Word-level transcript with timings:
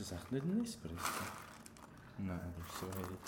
Das 0.00 0.12
echt 0.12 0.32
nicht 0.32 0.46
ein 0.46 0.64
Espresso? 0.64 0.96
Nein, 2.16 2.40
das 2.56 2.74
ist 2.74 2.80
so 2.80 2.86
hell. 2.86 3.18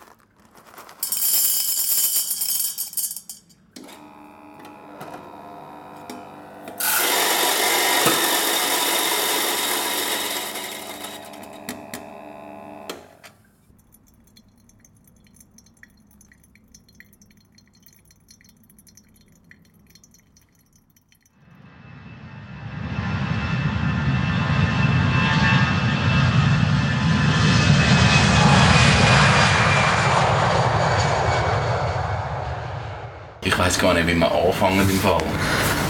Ich 33.45 33.59
weiß 33.59 33.79
gar 33.93 34.03
nicht, 34.03 34.15
wie 34.15 34.19
wir 34.19 34.33
anfangen 34.33 34.89
im 34.89 35.01
Fall. 35.01 35.23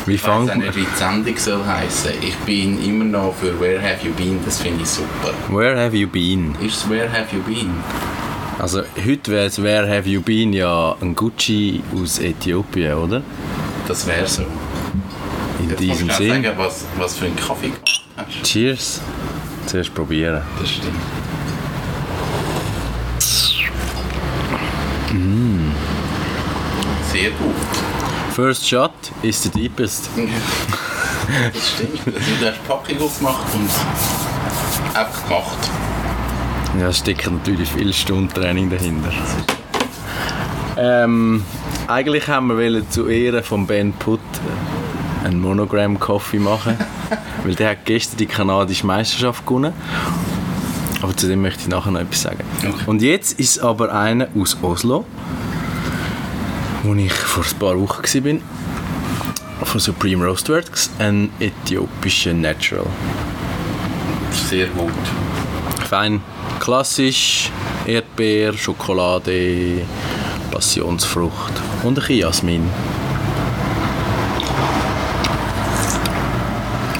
Wie 0.07 0.15
Ich 0.15 0.27
weiß 0.27 0.57
nicht, 0.57 0.75
wie 0.77 0.81
die 0.81 0.99
Sendung 0.99 1.37
soll 1.37 1.65
heissen. 1.65 2.11
Ich 2.21 2.35
bin 2.39 2.83
immer 2.85 3.05
noch 3.05 3.35
für 3.41 3.59
Where 3.61 3.81
Have 3.81 4.05
You 4.05 4.13
Been, 4.13 4.41
das 4.45 4.61
finde 4.61 4.83
ich 4.83 4.89
super. 4.89 5.33
Where 5.49 5.79
have 5.81 5.97
you 5.97 6.09
been? 6.09 6.55
Ist 6.61 6.79
es 6.79 6.91
Where 6.91 7.09
Have 7.11 7.35
You 7.35 7.43
Been? 7.43 7.71
Also 8.59 8.83
heute 9.05 9.31
wäre 9.31 9.47
es 9.47 9.63
Where 9.63 9.89
have 9.89 10.09
you 10.09 10.21
been 10.21 10.53
ja 10.53 10.97
ein 11.01 11.15
Gucci 11.15 11.83
aus 11.95 12.19
Äthiopien, 12.19 12.95
oder? 12.95 13.23
Das 13.87 14.07
wäre 14.07 14.27
so. 14.27 14.43
In 15.61 15.71
Jetzt 15.71 15.81
diesem 15.81 16.07
musst 16.07 16.21
du 16.21 16.25
auch 16.25 16.35
Sinn. 16.35 16.43
sagen, 16.43 16.59
was, 16.59 16.85
was 16.99 17.17
für 17.17 17.27
einen 17.27 17.37
Kaffee 17.37 17.69
gemacht 17.69 18.03
hast. 18.17 18.43
Cheers. 18.43 19.01
Zuerst 19.67 19.95
probieren. 19.95 20.43
Das 20.59 20.69
stimmt. 20.69 20.97
Sehr 27.13 27.31
gut. 27.33 27.92
First 28.35 28.67
shot 28.67 28.93
is 29.23 29.43
the 29.43 29.51
deepest. 29.51 30.09
Das 31.53 31.69
stimmt. 31.69 32.01
Also, 32.07 32.19
du 32.41 32.47
hast 32.47 32.57
die 32.57 32.67
Packung 32.67 33.01
aufgemacht 33.03 33.55
und 33.55 34.97
einfach 34.97 35.29
gemacht. 35.29 35.71
Ja, 36.81 36.89
es 36.89 36.99
steckt 36.99 37.31
natürlich 37.31 37.71
viel 37.71 37.93
Stunden 37.93 38.33
Training 38.33 38.71
dahinter. 38.71 39.13
Ähm, 40.79 41.45
eigentlich 41.87 42.27
haben 42.29 42.47
wir 42.47 42.57
wollen 42.57 42.91
zu 42.91 43.07
Ehren 43.07 43.45
von 43.45 43.67
Ben 43.67 43.93
Putt 43.93 44.21
einen 45.25 45.39
Monogram 45.39 46.01
Coffee 46.01 46.39
machen, 46.39 46.79
weil 47.45 47.55
der 47.55 47.71
hat 47.71 47.85
gestern 47.85 48.17
die 48.17 48.27
kanadische 48.27 48.87
Meisterschaft 48.87 49.47
gewonnen. 49.47 49.75
Aber 51.03 51.15
zu 51.15 51.29
dem 51.29 51.43
möchte 51.43 51.63
ich 51.63 51.69
nachher 51.69 51.91
noch 51.91 52.01
etwas 52.01 52.23
sagen. 52.23 52.45
Okay. 52.61 52.73
Und 52.87 53.03
jetzt 53.03 53.39
ist 53.39 53.59
aber 53.59 53.93
einer 53.95 54.29
aus 54.35 54.57
Oslo, 54.63 55.05
wo 56.83 56.95
ich 56.95 57.13
vor 57.13 57.45
ein 57.45 57.59
paar 57.59 57.81
Wochen 57.81 58.03
war, 59.61 59.67
von 59.67 59.81
Supreme 59.81 60.25
Roastworks, 60.27 60.91
ein 60.99 61.31
äthiopischer 61.39 62.35
Natural. 62.35 62.87
Sehr 64.49 64.67
gut. 64.69 64.91
Fein, 65.89 66.21
klassisch, 66.59 67.51
Erdbeer, 67.87 68.53
Schokolade, 68.55 69.83
Passionsfrucht 70.51 71.53
und 71.83 71.91
ein 71.91 71.95
bisschen 71.95 72.19
Jasmin. 72.19 72.69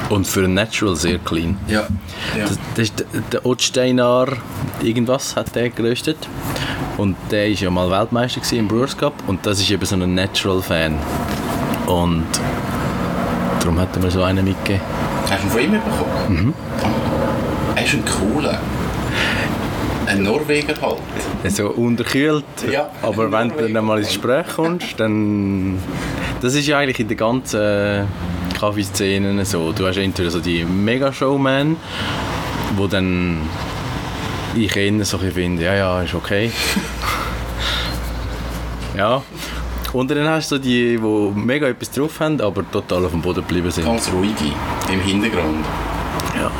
Und 0.09 0.27
für 0.27 0.43
ein 0.43 0.53
Natural 0.53 0.95
sehr 0.95 1.17
clean. 1.17 1.57
Ja. 1.67 1.87
ja. 2.37 2.45
Das, 2.45 2.59
das 2.75 2.83
ist 2.89 3.05
der- 3.31 3.45
Ottsteinar, 3.45 4.27
irgendwas 4.81 5.35
hat 5.35 5.55
der 5.55 5.69
geröstet. 5.69 6.17
Und 6.97 7.15
der 7.31 7.47
ist 7.47 7.61
ja 7.61 7.69
mal 7.69 7.89
Weltmeister 7.89 8.41
im 8.55 8.67
Brewers 8.67 8.95
Cup 8.95 9.13
und 9.27 9.45
das 9.45 9.59
ist 9.59 9.71
eben 9.71 9.85
so 9.85 9.95
ein 9.95 10.13
Natural-Fan. 10.13 10.95
Und 11.87 12.25
darum 13.59 13.79
hat 13.79 13.95
er 13.95 14.01
mir 14.01 14.11
so 14.11 14.23
einen 14.23 14.45
mitgegeben. 14.45 14.81
Hast 15.29 15.43
du 15.43 15.47
ihn 15.47 15.49
von 15.49 15.61
ihm 15.61 15.71
bekommen? 15.71 16.45
Mhm. 16.45 16.53
Er 17.75 17.85
ist 17.85 17.93
ein 17.93 18.03
cooler. 18.05 18.59
Ein 20.05 20.23
Norweger 20.23 20.75
halt. 20.81 21.51
so 21.51 21.69
unterkühlt. 21.69 22.43
Ja. 22.69 22.89
Aber 23.01 23.31
wenn 23.31 23.49
du 23.49 23.71
dann 23.71 23.85
mal 23.85 23.99
ins 23.99 24.09
Gespräch 24.09 24.47
kommst, 24.55 24.99
dann. 24.99 25.79
Das 26.41 26.55
ist 26.55 26.67
ja 26.67 26.77
eigentlich 26.77 26.99
in 26.99 27.07
der 27.07 27.17
ganzen 27.17 28.07
Kaffeeszene 28.59 29.45
so. 29.45 29.71
Du 29.71 29.87
hast 29.87 29.97
entweder 29.97 30.29
so 30.29 30.39
die 30.39 30.65
Mega-Showman, 30.65 31.77
wo 32.75 32.87
dann 32.87 33.39
ich 34.55 34.75
eher 34.75 35.05
so 35.05 35.17
finde, 35.17 35.63
ja, 35.63 35.75
ja, 35.75 36.01
ist 36.01 36.13
okay. 36.13 36.51
ja. 38.97 39.21
Und 39.91 40.09
dann 40.09 40.27
hast 40.27 40.51
du 40.51 40.57
die, 40.57 40.97
die 40.97 41.39
mega 41.39 41.67
etwas 41.67 41.91
drauf 41.91 42.19
haben, 42.19 42.41
aber 42.41 42.69
total 42.71 43.05
auf 43.05 43.11
dem 43.11 43.21
Boden 43.21 43.41
geblieben 43.41 43.69
sind. 43.69 43.85
Ganz 43.85 44.11
ruhige 44.11 44.53
im 44.91 44.99
Hintergrund. 45.01 45.65
Ja. 46.35 46.51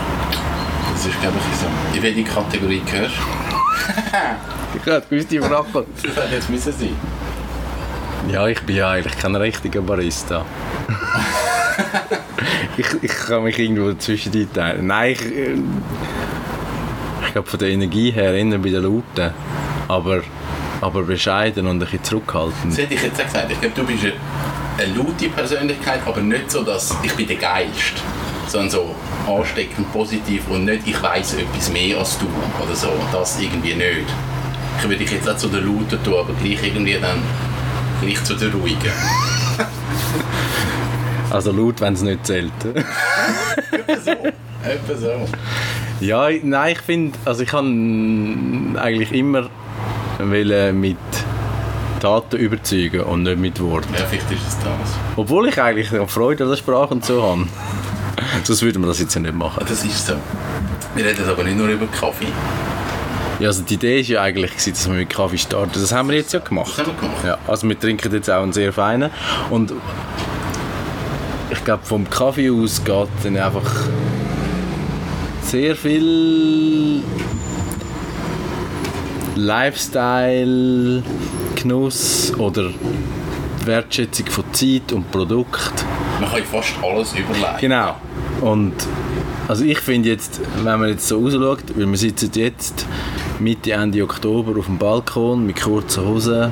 Das 0.93 1.05
ist, 1.05 1.19
glaube 1.19 1.35
ich, 1.37 1.59
so. 1.59 1.97
In 1.97 2.03
welche 2.03 2.23
Kategorie 2.23 2.81
gehörst 2.85 3.15
Ich 4.75 4.85
hätte 4.85 5.07
gewusst, 5.09 5.31
die 5.31 5.39
Frage. 5.39 5.65
du? 5.73 5.85
Das 6.07 6.15
hätte 6.15 6.35
jetzt 6.35 6.49
müssen 6.49 6.73
sein. 6.73 6.95
Ja, 8.31 8.47
ich 8.47 8.61
bin 8.61 8.75
ja 8.75 8.91
eigentlich 8.91 9.17
kein 9.17 9.35
richtiger 9.35 9.81
Barista. 9.81 10.45
ich, 12.77 12.87
ich 13.01 13.11
kann 13.11 13.43
mich 13.43 13.59
irgendwo 13.59 13.91
dazwischen 13.91 14.33
einteilen. 14.33 14.87
Nein, 14.87 15.11
ich, 15.11 15.25
äh, 15.25 15.53
ich 15.53 16.22
glaube 17.33 17.49
von 17.49 17.59
der 17.59 17.69
Energie 17.69 18.11
her 18.11 18.33
eher 18.33 18.57
bei 18.57 18.69
den 18.69 18.83
Lauten. 18.83 19.33
Aber, 19.87 20.21
aber 20.79 21.03
bescheiden 21.03 21.67
und 21.67 21.75
ein 21.75 21.79
bisschen 21.79 22.03
zurückhaltend. 22.03 22.71
Das 22.71 22.77
hätte 22.77 22.93
ich 22.93 23.03
jetzt 23.03 23.19
auch 23.19 23.25
gesagt. 23.25 23.51
Ich 23.51 23.59
glaube, 23.59 23.75
du 23.75 23.83
bist 23.85 24.05
eine, 24.77 24.93
laute 24.95 25.29
Persönlichkeit, 25.29 25.99
aber 26.05 26.21
nicht 26.21 26.49
so, 26.49 26.63
dass 26.63 26.95
ich 27.03 27.13
bin 27.13 27.27
der 27.27 27.35
Geilste. 27.35 28.01
Sondern 28.47 28.69
so 28.69 28.95
ansteckend 29.27 29.91
positiv 29.91 30.47
und 30.49 30.65
nicht, 30.65 30.87
ich 30.87 31.01
weiß 31.01 31.35
etwas 31.35 31.71
mehr 31.71 31.97
als 31.97 32.17
du 32.19 32.27
oder 32.63 32.75
so. 32.75 32.89
Das 33.11 33.39
irgendwie 33.39 33.73
nicht. 33.73 34.05
Ich 34.77 34.83
würde 34.83 34.97
dich 34.97 35.11
jetzt 35.11 35.29
auch 35.29 35.37
zu 35.37 35.47
der 35.47 35.61
Lauten 35.61 36.03
tun, 36.03 36.15
aber 36.19 36.33
gleich 36.33 36.63
irgendwie 36.63 36.97
dann 36.99 37.21
gleich 38.01 38.23
zu 38.23 38.35
der 38.35 38.51
Ruhigen. 38.51 38.91
Also 41.29 41.51
laut, 41.51 41.81
wenn 41.81 41.93
es 41.93 42.01
nicht 42.01 42.25
zählt. 42.27 42.51
Etwa 42.65 43.99
so. 43.99 44.11
Etwa 44.11 44.95
so. 44.95 45.27
Ja, 46.03 46.29
nein, 46.43 46.73
ich 46.73 46.79
finde, 46.81 47.17
also 47.25 47.43
ich 47.43 47.49
kann 47.49 48.77
eigentlich 48.79 49.11
immer 49.11 49.49
mit 50.73 50.97
Taten 51.99 52.37
überzeugen 52.37 53.01
und 53.01 53.23
nicht 53.23 53.37
mit 53.39 53.59
Worten. 53.61 53.93
Ja, 53.97 54.05
vielleicht 54.05 54.31
ist 54.31 54.47
es 54.47 54.57
das. 54.59 54.93
Obwohl 55.15 55.47
ich 55.47 55.61
eigentlich 55.61 55.89
Freude 56.11 56.43
an 56.43 56.49
der 56.49 56.57
Sprache 56.57 56.93
und 56.93 57.05
so 57.05 57.23
habe. 57.23 57.47
Sonst 58.43 58.61
würde 58.61 58.79
man 58.79 58.89
das 58.89 58.99
jetzt 58.99 59.13
ja 59.15 59.21
nicht 59.21 59.33
machen. 59.33 59.63
Das 59.67 59.83
ist 59.83 60.05
so. 60.07 60.13
Wir 60.95 61.05
reden 61.05 61.27
aber 61.27 61.43
nicht 61.43 61.57
nur 61.57 61.67
über 61.67 61.87
Kaffee. 61.87 62.27
Ja, 63.39 63.47
also 63.47 63.63
die 63.63 63.73
Idee 63.75 64.01
war 64.01 64.09
ja 64.09 64.21
eigentlich, 64.21 64.51
dass 64.55 64.87
wir 64.87 64.95
mit 64.95 65.09
Kaffee 65.09 65.37
starten. 65.37 65.71
Das 65.73 65.91
haben 65.91 66.09
wir 66.09 66.17
jetzt 66.17 66.33
ja 66.33 66.39
Das 66.39 66.49
gemacht. 66.49 66.77
haben 66.77 66.87
wir 66.87 66.93
gemacht. 66.93 67.23
Ja, 67.25 67.37
also 67.47 67.67
wir 67.67 67.79
trinken 67.79 68.13
jetzt 68.13 68.29
auch 68.29 68.43
einen 68.43 68.53
sehr 68.53 68.71
feinen. 68.71 69.09
Und 69.49 69.73
ich 71.49 71.63
glaube, 71.63 71.83
vom 71.83 72.09
Kaffee 72.09 72.51
aus 72.51 72.83
geht 72.83 73.07
dann 73.23 73.37
einfach 73.37 73.63
sehr 75.43 75.75
viel 75.75 77.03
Lifestyle, 79.35 81.03
Genuss 81.55 82.33
oder 82.37 82.69
Wertschätzung 83.65 84.27
von 84.27 84.43
Zeit 84.53 84.91
und 84.91 85.11
Produkt. 85.11 85.85
Man 86.19 86.29
kann 86.29 86.43
fast 86.43 86.73
alles 86.81 87.13
überlegen. 87.13 87.57
Genau. 87.59 87.95
Und 88.41 88.73
also 89.47 89.63
ich 89.65 89.79
finde 89.79 90.09
jetzt, 90.09 90.39
wenn 90.63 90.79
man 90.79 90.89
jetzt 90.89 91.07
so 91.07 91.19
rausschaut, 91.19 91.63
weil 91.75 91.87
wir 91.89 91.97
sitzen 91.97 92.31
jetzt 92.35 92.85
Mitte, 93.39 93.71
Ende 93.71 94.03
Oktober 94.03 94.57
auf 94.59 94.65
dem 94.65 94.77
Balkon 94.77 95.45
mit 95.45 95.61
kurzen 95.61 96.05
Hosen, 96.05 96.51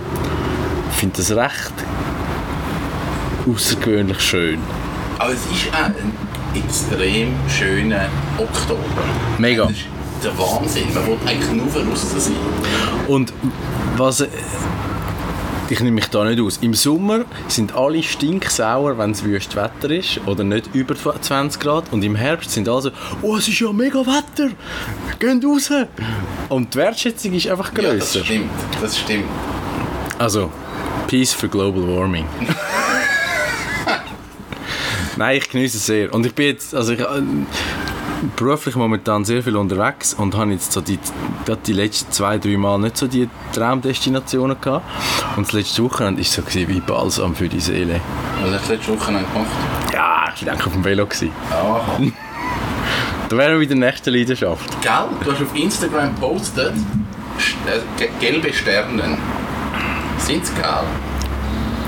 ich 0.92 0.98
finde 0.98 1.18
das 1.18 1.32
recht 1.32 1.74
außergewöhnlich 3.48 4.20
schön. 4.20 4.60
Aber 5.18 5.32
es 5.32 5.40
ist 5.46 5.74
auch 5.74 5.86
ein 5.86 6.14
extrem 6.56 7.34
schöner 7.50 8.08
Oktober. 8.38 8.80
Mega. 9.38 9.64
Das 9.66 9.72
ist 9.74 9.86
der 10.24 10.38
Wahnsinn. 10.38 10.94
Man 10.94 11.08
will 11.08 11.18
eigentlich 11.26 11.52
nur 11.52 11.68
draussen 11.68 12.20
sein. 12.20 12.34
Und 13.08 13.34
was... 13.98 14.22
äh, 14.22 14.28
Ich 15.70 15.80
nehme 15.80 15.96
mich 15.96 16.08
da 16.10 16.26
nicht 16.26 16.42
aus. 16.42 16.58
Im 16.62 16.74
Sommer 16.74 17.22
sind 17.48 17.74
alle 17.76 18.04
stinksauer, 18.04 18.98
wenn 18.98 19.12
es 19.12 19.24
wüstes 19.24 19.56
Wetter 19.56 19.90
ist 19.90 20.20
oder 20.26 20.44
nicht 20.44 20.70
über 20.76 20.96
20 20.96 21.62
Grad. 21.62 21.86
Und 21.92 22.04
im 22.04 22.16
Herbst 22.16 22.52
sind 22.52 22.68
alle 22.68 22.82
so, 22.82 22.92
oh, 23.22 23.38
es 23.38 23.48
ist 23.48 23.60
ja 23.62 23.72
mega 23.72 24.00
Wetter, 24.00 24.50
geht 25.18 25.46
raus. 25.46 25.72
Und 26.50 26.74
die 26.74 26.78
Wertschätzung 26.78 27.34
ist 27.34 27.48
einfach 27.48 27.72
Ja, 27.82 27.94
das 27.94 28.18
stimmt. 28.20 28.50
Das 28.82 29.00
stimmt. 29.00 29.26
Also, 30.20 30.52
Peace 31.08 31.34
für 31.34 31.48
Global 31.50 31.88
Warming. 31.88 32.26
Nein, 35.22 35.38
ich 35.38 35.48
genieße 35.50 35.78
es 35.78 35.86
sehr. 35.86 36.12
Und 36.12 36.26
ich 36.26 36.34
bin 36.34 36.48
jetzt, 36.48 36.74
also 36.74 36.94
ich, 36.94 37.00
äh, 37.00 37.06
beruflich 38.36 38.76
momentan 38.76 39.24
sehr 39.24 39.44
viel 39.44 39.56
unterwegs 39.56 40.16
und 40.16 40.36
habe 40.36 40.52
jetzt 40.52 40.72
so 40.72 40.82
die, 40.82 40.98
die 41.68 41.74
letzten 41.74 42.12
zwei, 42.12 42.40
drei 42.40 42.58
Mal 42.58 42.80
nicht 42.80 42.98
so 42.98 43.06
die 43.06 43.30
Traumdestinationen 43.54 44.60
gehabt. 44.60 44.84
Und 45.38 45.46
das 45.46 45.54
letzte 45.54 45.84
Wochenende 45.84 46.22
war 46.22 46.26
so 46.26 46.42
wie 46.56 46.80
Balsam 46.80 47.36
für 47.36 47.48
die 47.48 47.60
Seele. 47.60 48.02
Was 48.42 48.54
hast 48.62 48.70
du 48.70 48.74
letzte 48.74 48.92
Woche 49.00 49.12
gemacht? 49.12 49.28
Ja, 49.94 50.26
ich 50.36 50.44
war 50.48 50.54
auf 50.56 50.74
dem 50.74 50.84
Velo. 50.84 51.08
Ah, 51.52 51.82
Da 53.30 53.38
wären 53.38 53.54
wir 53.54 53.60
wieder 53.62 53.76
nächste 53.76 54.10
Leidenschaft. 54.10 54.82
Gell? 54.82 54.92
Du 55.24 55.32
hast 55.32 55.42
auf 55.44 55.56
Instagram 55.56 56.16
gepostet, 56.16 56.74
st- 57.38 57.70
äh, 57.72 57.80
ge- 57.98 58.10
gelbe 58.20 58.52
Sterne. 58.52 59.18
Sind 60.18 60.44
es 60.44 60.54
gel? 60.56 60.64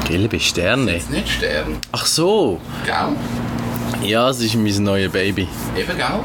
Gelbe 0.06 0.40
Sterne. 0.40 0.96
Ist 0.98 1.10
nicht 1.10 1.30
Sterne. 1.30 1.78
Ach 1.92 2.06
so. 2.06 2.60
Gell? 2.86 4.10
Ja, 4.10 4.30
es 4.30 4.42
ist 4.42 4.56
mein 4.56 4.84
neues 4.84 5.12
Baby. 5.12 5.48
Eben 5.78 5.98
gell? 5.98 6.20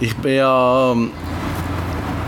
Ich 0.00 0.14
bin 0.16 0.34
ja 0.36 0.92
ähm, 0.92 1.10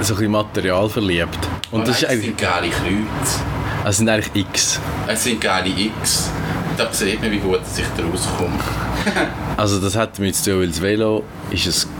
so 0.00 0.14
ein 0.14 0.16
bisschen 0.16 0.32
Material 0.32 0.88
verliebt. 0.88 1.38
Und 1.70 1.86
das 1.86 1.96
ist 1.96 2.02
es 2.04 2.08
eigentlich, 2.08 2.24
sind 2.26 2.38
geile 2.38 2.68
Kreuze. 2.70 3.40
es 3.84 3.96
sind 3.98 4.08
eigentlich 4.08 4.46
X. 4.46 4.80
Es 5.06 5.24
sind 5.24 5.40
geile 5.40 5.68
X. 5.68 6.30
Da 6.76 6.92
sieht 6.92 7.20
man, 7.20 7.30
wie 7.30 7.38
gut 7.38 7.60
ich 7.76 7.84
da 7.96 8.04
rauskomme. 8.04 8.58
Also 9.56 9.80
das 9.80 9.96
hat 9.96 10.16
damit 10.18 10.36
zu 10.36 10.50
tun, 10.52 10.60
weil 10.60 10.68
das 10.68 10.80
Velo 10.80 11.24
ist 11.50 11.86
ein 11.86 11.90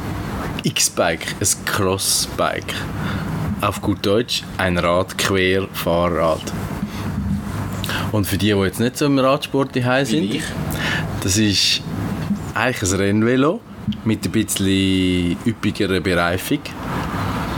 X-Bike, 0.63 1.27
ein 1.41 1.65
Cross-Bike. 1.65 2.75
Auf 3.61 3.81
gut 3.83 4.07
Deutsch 4.07 4.45
ein 4.59 4.79
Rad-Quer-Fahrrad. 4.79 6.41
Und 8.13 8.27
für 8.27 8.39
die, 8.39 8.53
die 8.53 8.59
jetzt 8.59 8.81
nicht 8.81 8.97
so 8.97 9.07
im 9.07 9.19
Radsport 9.19 9.77
daheim 9.77 10.05
sind, 10.05 10.35
ich. 10.35 10.43
das 11.23 11.37
ist 11.37 11.83
eigentlich 12.55 12.91
ein 12.91 12.99
Rennvelo 12.99 13.61
mit 14.05 14.25
ein 14.25 14.33
bisschen 14.33 15.37
üppigerer 15.47 16.01
Bereifung 16.01 16.61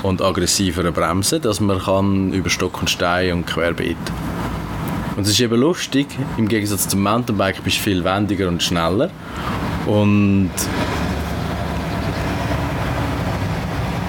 und 0.03 0.23
aggressiverer 0.23 0.93
Bremsen, 0.93 1.43
dass 1.43 1.61
man 1.61 1.79
kann 1.79 2.33
über 2.33 2.51
Stock 2.51 2.81
und 2.81 2.91
Stein 2.91 3.33
und 3.33 3.47
querbeet. 3.47 3.97
Und 5.17 5.25
es 5.25 5.31
ist 5.31 5.41
eben 5.41 5.61
lustig, 5.61 6.07
im 6.37 6.49
Gegensatz 6.49 6.89
zum 6.89 7.03
Mountainbike 7.03 7.63
bist 7.63 7.79
du 7.79 7.83
viel 7.83 8.05
wendiger 8.05 8.49
und 8.49 8.63
schneller. 8.63 9.11
Und 9.87 10.51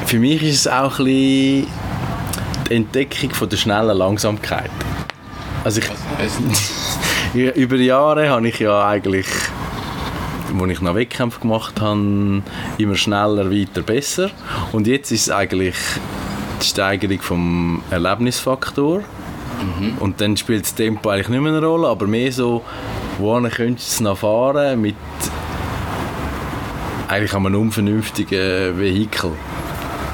für 0.06 0.20
mich 0.20 0.44
ist 0.44 0.56
es 0.56 0.68
auch 0.68 1.00
ein 1.00 1.06
bisschen 1.06 1.68
die 2.70 2.74
Entdeckung 2.76 3.32
von 3.32 3.50
der 3.50 3.58
schnellen 3.58 3.98
Langsamkeit. 3.98 4.72
Also 5.64 5.80
ich, 5.82 5.90
Über 7.34 7.76
Jahre 7.78 8.30
habe 8.30 8.48
ich 8.48 8.60
ja 8.60 8.88
eigentlich, 8.88 9.28
wo 10.54 10.66
ich 10.66 10.82
noch 10.82 10.96
Wettkämpfe 10.96 11.40
gemacht 11.40 11.80
habe, 11.82 12.44
immer 12.78 12.96
schneller, 12.96 13.50
weiter, 13.52 13.82
besser. 13.82 14.30
Und 14.72 14.88
jetzt 14.88 15.12
ist 15.12 15.22
es 15.22 15.30
eigentlich 15.30 15.76
die 16.62 16.66
Steigerung 16.66 17.22
vom 17.22 17.84
Erlebnisfaktor. 17.90 19.02
Und 20.00 20.22
dann 20.22 20.38
spielt 20.38 20.64
das 20.64 20.76
Tempo 20.76 21.10
eigentlich 21.10 21.30
nicht 21.30 21.42
mehr 21.42 21.54
eine 21.54 21.66
Rolle, 21.66 21.88
aber 21.88 22.08
mehr 22.08 22.32
so, 22.32 22.64
wohin 23.20 23.50
könntest 23.50 23.92
du 23.92 23.94
es 23.94 24.00
noch 24.02 24.18
fahren 24.18 24.82
mit 24.82 24.96
eigentlich 27.08 27.34
einem 27.34 27.56
unvernünftigen 27.56 28.80
Vehikel. 28.80 29.32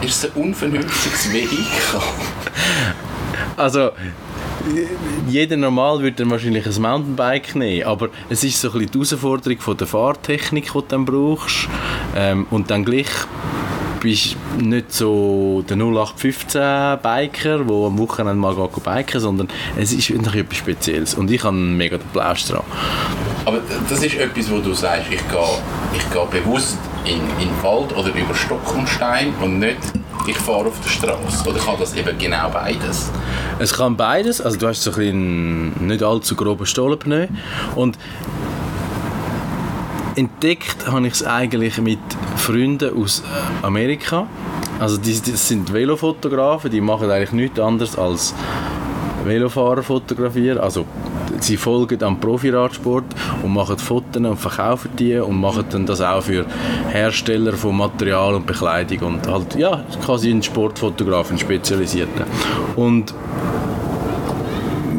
Ist 0.01 0.24
es 0.24 0.36
ein 0.36 0.42
unvernünftiges 0.44 1.31
Vehikel? 1.31 2.01
Also, 3.56 3.89
jeder 5.27 5.57
normal 5.57 6.00
würde 6.00 6.18
dann 6.18 6.31
wahrscheinlich 6.31 6.65
ein 6.65 6.81
Mountainbike 6.81 7.56
nehmen, 7.56 7.86
aber 7.86 8.09
es 8.30 8.44
ist 8.44 8.59
so 8.59 8.71
ein 8.71 8.80
die 8.80 8.94
Herausforderung 8.94 9.59
von 9.59 9.77
der 9.77 9.88
Fahrtechnik, 9.88 10.65
die 10.65 10.71
du 10.71 10.81
dann 10.88 11.06
brauchst. 11.06 11.68
Ähm, 12.15 12.48
und 12.50 12.69
dann 12.69 12.86
gleich 12.86 13.07
bist 14.00 14.36
nicht 14.57 14.94
so 14.94 15.63
der 15.68 15.77
0815-Biker, 15.77 17.59
der 17.59 17.75
am 17.75 17.98
Wochenende 17.98 18.36
mal 18.36 18.56
geht 18.56 18.83
biken 18.83 19.19
sondern 19.19 19.48
es 19.75 19.92
ist 19.92 20.09
wirklich 20.09 20.36
etwas 20.36 20.57
Spezielles. 20.57 21.13
Und 21.15 21.31
ich 21.31 21.44
habe 21.44 21.56
mega 21.56 21.98
den 21.98 22.07
Plausch 22.10 22.45
dran. 22.45 22.63
Aber 23.45 23.60
das 23.89 24.03
ist 24.03 24.15
etwas, 24.15 24.51
wo 24.51 24.60
du 24.60 24.74
sagst, 24.74 25.07
ich 25.10 25.27
gehe, 25.27 25.39
ich 25.95 26.10
gehe 26.12 26.42
bewusst 26.42 26.77
in, 27.06 27.22
in 27.42 27.64
Wald 27.64 27.96
oder 27.96 28.10
über 28.10 28.34
Stock 28.34 28.76
und 28.76 28.88
Stein 28.88 29.34
und 29.42 29.60
nicht, 29.60 29.78
ich 30.28 30.38
fahre 30.38 30.68
auf 30.68 30.80
der 30.82 30.90
Straße. 30.90 31.50
Oder 31.50 31.60
kann 31.60 31.76
das 31.80 31.96
eben 31.96 32.18
genau 32.18 32.50
beides? 32.50 33.12
Es 33.60 33.74
kann 33.74 33.96
beides, 33.96 34.42
also 34.42 34.58
du 34.58 34.68
hast 34.68 34.84
so 34.84 34.92
ein 35.00 35.74
nicht 35.88 36.04
allzu 36.04 36.36
groben 36.36 36.66
Stollenpneu 36.66 37.28
und 37.76 37.98
entdeckt 40.16 40.88
habe 40.88 41.08
ich 41.08 41.14
es 41.14 41.24
eigentlich 41.24 41.78
mit 41.78 42.00
Freunden 42.36 43.02
aus 43.02 43.22
äh, 43.22 43.66
Amerika. 43.66 44.28
Also 44.80 44.98
die, 44.98 45.14
das 45.14 45.48
sind 45.48 45.72
Velofotografen, 45.72 46.72
die 46.72 46.82
machen 46.82 47.10
eigentlich 47.10 47.32
nichts 47.32 47.60
anderes 47.60 47.98
als 47.98 48.34
Velofahrer 49.24 49.84
fotografieren. 49.84 50.58
Also 50.58 50.86
sie 51.39 51.57
folgen 51.57 52.04
am 52.04 52.19
Profiradsport 52.19 53.06
und 53.44 53.54
machen 53.54 53.78
Fotos 53.78 54.22
und 54.24 54.38
verkaufen 54.38 54.92
die 54.98 55.18
und 55.18 55.39
machen 55.39 55.66
dann 55.69 55.86
das 55.86 56.01
auch 56.01 56.22
für 56.22 56.45
Hersteller 56.89 57.54
von 57.54 57.78
Material 57.78 58.36
und 58.36 58.45
Bekleidung 58.45 59.00
und 59.00 59.28
halt 59.28 59.56
ja 59.56 59.84
quasi 60.04 60.31
ein 60.31 60.44
Sportfotograf, 60.44 61.31
ein 61.31 61.39
Spezialisierter. 61.39 62.25
Und 62.75 63.13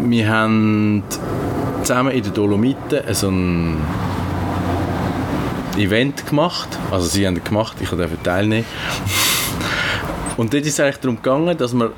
wir 0.05 0.29
haben 0.29 1.03
zusammen 1.83 2.13
in 2.13 2.23
den 2.23 2.35
Dolomiten 2.35 3.01
so 3.15 3.29
ein 3.29 3.77
Event 5.77 6.27
gemacht. 6.27 6.69
Also 6.91 7.09
sie 7.09 7.27
haben 7.27 7.37
es 7.37 7.45
gemacht, 7.45 7.77
ich 7.81 7.89
durfte 7.89 8.23
teilnehmen. 8.23 8.67
Und 10.37 10.55
dort 10.55 10.65
ist 10.65 10.75
es 10.75 10.81
eigentlich 10.81 10.99
darum 10.99 11.17
gegangen, 11.17 11.57
dass 11.57 11.73
man 11.73 11.91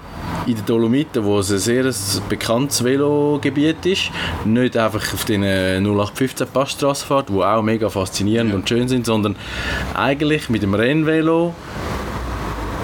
in 0.50 0.56
den 0.56 0.66
Dolomiten, 0.66 1.24
wo 1.24 1.38
es 1.38 1.50
ein 1.50 1.58
sehr 1.58 1.90
bekanntes 2.28 2.82
Velogebiet 2.84 3.84
ist, 3.86 4.10
nicht 4.44 4.76
einfach 4.76 5.14
auf 5.14 5.24
den 5.24 5.42
0815 5.42 6.46
Passstraßen 6.48 7.06
fährt, 7.06 7.28
die 7.28 7.34
auch 7.34 7.62
mega 7.62 7.88
faszinierend 7.88 8.50
Ja. 8.50 8.56
und 8.56 8.68
schön 8.68 8.88
sind, 8.88 9.06
sondern 9.06 9.36
eigentlich 9.94 10.48
mit 10.50 10.62
dem 10.62 10.74
Rennvelo 10.74 11.54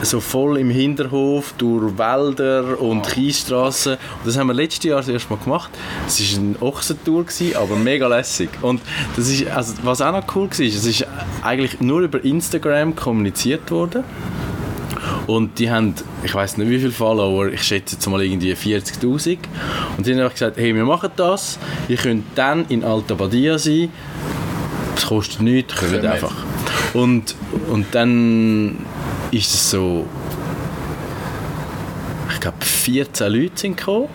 so 0.03 0.21
voll 0.21 0.59
im 0.59 0.71
Hinterhof 0.71 1.55
durch 1.57 1.97
Wälder 1.99 2.81
und 2.81 3.09
Kiesstraßen. 3.09 3.97
Das 4.25 4.37
haben 4.37 4.47
wir 4.49 4.55
letztes 4.55 4.85
Jahr 4.85 4.99
das 4.99 5.09
erste 5.09 5.33
Mal 5.33 5.43
gemacht. 5.43 5.71
Es 6.07 6.21
war 6.21 6.39
eine 6.45 6.63
Ochsentour, 6.63 7.25
gewesen, 7.25 7.57
aber 7.57 7.77
mega 7.77 8.07
lässig. 8.07 8.51
Und 8.63 8.81
das 9.17 9.29
ist, 9.29 9.47
also, 9.49 9.75
was 9.83 10.01
auch 10.03 10.13
noch 10.13 10.37
cool 10.37 10.49
war, 10.51 10.61
es 10.67 10.85
ist 10.85 11.07
eigentlich 11.43 11.81
nur 11.81 12.01
über 12.03 12.23
Instagram 12.25 12.95
kommuniziert 12.95 13.71
worden. 13.71 14.05
Und 15.27 15.59
die 15.59 15.71
haben, 15.71 15.95
ich 16.23 16.35
weiß 16.35 16.57
nicht 16.59 16.69
wie 16.71 16.79
viele 16.79 16.93
Follower, 16.93 17.49
ich 17.49 17.63
schätze 17.63 17.97
jetzt 17.97 18.07
mal 18.09 18.23
irgendwie 18.23 18.53
40'000. 18.53 19.39
Und 19.97 20.07
die 20.07 20.13
haben 20.13 20.21
einfach 20.21 20.33
gesagt, 20.33 20.57
hey, 20.57 20.75
wir 20.75 20.85
machen 20.85 21.11
das, 21.17 21.59
ihr 21.89 21.97
könnt 21.97 22.25
dann 22.35 22.67
in 22.69 22.85
Alta 22.85 23.15
Badia 23.15 23.59
sein, 23.59 23.91
es 24.97 25.07
kostet 25.07 25.41
nichts, 25.43 25.75
Kommt. 25.75 26.05
einfach. 26.05 26.35
Und, 26.95 27.35
und 27.71 27.87
dann 27.93 28.79
ist 29.31 29.53
es 29.53 29.71
so, 29.71 30.07
ich 32.33 32.41
glaube 32.41 32.65
14 32.65 33.33
Leute 33.33 33.53
sind 33.55 33.77
gekommen. 33.77 34.09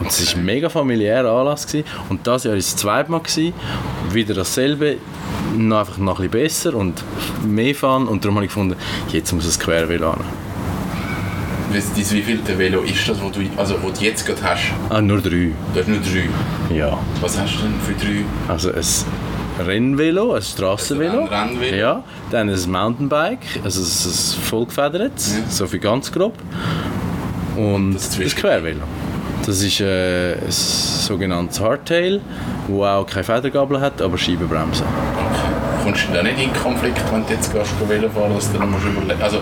Und 0.00 0.08
es 0.08 0.32
war 0.32 0.38
ein 0.38 0.44
mega 0.44 0.68
familiärer 0.68 1.30
Anlass. 1.30 1.66
Gewesen. 1.66 1.86
Und 2.10 2.26
das 2.26 2.44
Jahr 2.44 2.52
war 2.52 2.58
es 2.58 2.72
das 2.72 2.76
zweite 2.76 3.10
Mal. 3.10 3.20
Gewesen. 3.20 3.54
Wieder 4.12 4.34
dasselbe, 4.34 4.96
noch 5.56 5.78
einfach 5.80 5.98
noch 5.98 6.20
ein 6.20 6.30
bisschen 6.30 6.70
besser 6.70 6.74
und 6.74 7.02
mehr 7.46 7.74
Fun. 7.74 8.06
Und 8.08 8.24
darum 8.24 8.36
habe 8.36 8.44
ich 8.46 8.50
gefunden, 8.50 8.76
jetzt 9.12 9.32
muss 9.32 9.44
es 9.46 9.58
Quervelo 9.58 10.10
an. 10.10 10.20
Weiss- 11.72 11.92
Dein 11.94 12.10
wievielte 12.10 12.56
Velo 12.58 12.80
ist 12.82 13.08
das, 13.08 13.20
wo 13.20 13.28
du, 13.28 13.40
also, 13.56 13.74
wo 13.82 13.90
du 13.90 14.00
jetzt 14.04 14.24
gerade 14.24 14.40
hast? 14.42 14.72
Ah, 14.88 15.00
nur 15.00 15.20
drei. 15.20 15.50
Du 15.74 15.80
hast 15.80 15.88
nur 15.88 15.98
drei. 15.98 16.74
Ja. 16.74 16.96
Was 17.20 17.38
hast 17.38 17.56
du 17.56 17.62
denn 17.62 17.74
für 17.80 17.92
drei? 18.04 18.24
Also 18.48 18.70
ein 18.70 19.66
Rennvelo, 19.66 20.32
ein 20.34 20.42
Strassenvelo. 20.42 21.22
Also 21.22 21.32
ein 21.32 21.48
Rennvelo. 21.48 21.76
Ja. 21.76 22.04
Dann 22.30 22.48
ein 22.50 22.70
Mountainbike, 22.70 23.60
also 23.64 23.80
ein 23.82 24.42
vollgefedertes, 24.44 25.36
Ja. 25.38 25.42
so 25.50 25.66
für 25.66 25.78
ganz 25.80 26.12
grob. 26.12 26.34
Und 27.56 27.94
Das 27.94 28.10
das, 28.16 28.34
Quervelo. 28.36 28.82
Das 29.44 29.62
ist 29.62 29.80
äh, 29.80 30.34
ein 30.34 30.50
sogenanntes 30.50 31.60
Hardtail, 31.60 32.20
wo 32.68 32.84
auch 32.84 33.06
keine 33.06 33.24
Federgabel 33.24 33.80
hat, 33.80 34.00
aber 34.02 34.18
Scheibenbremse. 34.18 34.84
Kommst 35.86 36.08
du 36.08 36.14
da 36.14 36.20
nicht 36.20 36.42
in 36.42 36.52
Konflikt, 36.52 37.00
wenn 37.12 37.24
du 37.24 37.32
jetzt 37.32 37.52
gehst, 37.52 37.70
Velo 37.88 38.10
fahren, 38.10 38.34
dass 38.34 38.50
du 38.50 38.58
dann 38.58 38.72
musst 38.72 38.84
überlegen 38.84 39.22
Also, 39.22 39.38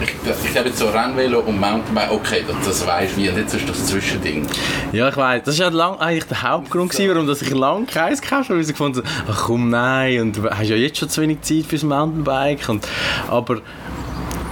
ich, 0.00 0.08
ich 0.44 0.52
glaube 0.52 0.68
jetzt 0.70 0.78
so 0.78 0.88
Rennvelo 0.88 1.40
und 1.40 1.60
Mountainbike, 1.60 2.10
okay, 2.10 2.42
das, 2.48 2.56
das 2.66 2.86
weisst 2.86 3.18
du 3.18 3.20
wie, 3.20 3.28
und 3.28 3.36
jetzt 3.36 3.52
ist 3.52 3.68
das 3.68 3.84
Zwischending. 3.84 4.46
Ja, 4.92 5.10
ich 5.10 5.16
weiß. 5.18 5.42
Das 5.44 5.58
war 5.58 5.66
ja 5.66 5.76
lang 5.76 5.98
eigentlich 5.98 6.24
der 6.24 6.42
Hauptgrund, 6.42 6.90
gewesen, 6.90 7.10
warum 7.10 7.26
dass 7.26 7.42
ich 7.42 7.50
lange 7.50 7.84
keins 7.84 8.22
gekauft 8.22 8.48
habe, 8.48 8.54
weil 8.54 8.64
ich 8.64 8.68
gefunden 8.68 9.02
habe, 9.04 9.08
ach 9.30 9.44
komm, 9.44 9.68
nein, 9.68 10.22
und 10.22 10.38
du 10.38 10.48
hast 10.48 10.68
ja 10.70 10.76
jetzt 10.76 10.96
schon 10.96 11.10
zu 11.10 11.20
wenig 11.20 11.42
Zeit 11.42 11.66
fürs 11.66 11.82
Mountainbike. 11.82 12.66
Und, 12.70 12.88
aber 13.28 13.60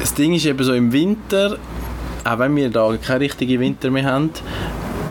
das 0.00 0.12
Ding 0.12 0.34
ist 0.34 0.44
eben 0.44 0.62
so 0.62 0.74
im 0.74 0.92
Winter, 0.92 1.56
auch 2.24 2.38
wenn 2.40 2.54
wir 2.56 2.68
da 2.68 2.94
keine 3.02 3.20
richtigen 3.20 3.58
Winter 3.58 3.90
mehr 3.90 4.04
haben, 4.04 4.32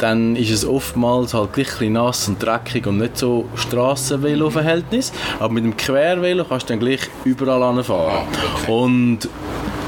dann 0.01 0.35
ist 0.35 0.49
es 0.49 0.65
oftmals 0.65 1.33
halt 1.33 1.53
gleich 1.53 1.79
ein 1.79 1.93
nass 1.93 2.27
und 2.27 2.41
dreckig 2.41 2.87
und 2.87 2.97
nicht 2.97 3.17
so 3.17 3.47
Strassenvelo-Verhältnis. 3.55 5.11
Aber 5.39 5.53
mit 5.53 5.63
dem 5.63 5.77
Quervelo 5.77 6.43
kannst 6.43 6.69
du 6.69 6.73
dann 6.73 6.79
gleich 6.79 7.01
überall 7.23 7.61
anfahren. 7.61 8.25
Ah, 8.25 8.55
okay. 8.55 8.71
Und 8.71 9.29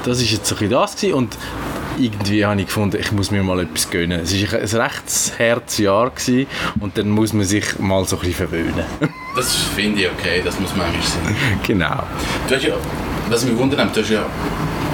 das 0.06 0.22
ist 0.22 0.32
jetzt 0.32 0.46
so 0.46 0.56
ein 0.56 0.70
das 0.70 0.96
gewesen. 0.96 1.14
und 1.16 1.38
irgendwie 1.98 2.46
habe 2.46 2.60
ich 2.60 2.68
gefunden, 2.68 2.98
ich 3.00 3.12
muss 3.12 3.32
mir 3.32 3.44
mal 3.44 3.60
etwas 3.60 3.90
gönnen. 3.90 4.22
Es 4.22 4.34
war 4.34 4.60
ein 4.60 4.66
recht 4.66 5.40
hartes 5.40 5.78
Jahr 5.78 6.10
gewesen, 6.10 6.48
und 6.80 6.98
dann 6.98 7.10
muss 7.10 7.34
man 7.34 7.46
sich 7.46 7.78
mal 7.80 8.04
so 8.06 8.16
ein 8.16 8.20
bisschen 8.20 8.48
verwöhnen. 8.48 8.86
Das 9.36 9.52
finde 9.76 10.02
ich 10.02 10.10
okay, 10.12 10.44
das 10.46 10.60
muss 10.60 10.76
manchmal 10.76 11.02
sein. 11.02 11.36
genau. 11.66 12.04
Du 12.48 12.56
hast 12.56 12.64
ja, 12.64 12.76
was 13.30 13.44
mich 13.44 13.58
wundert, 13.58 13.96
du 13.96 14.02
hast 14.02 14.10
ja, 14.12 14.24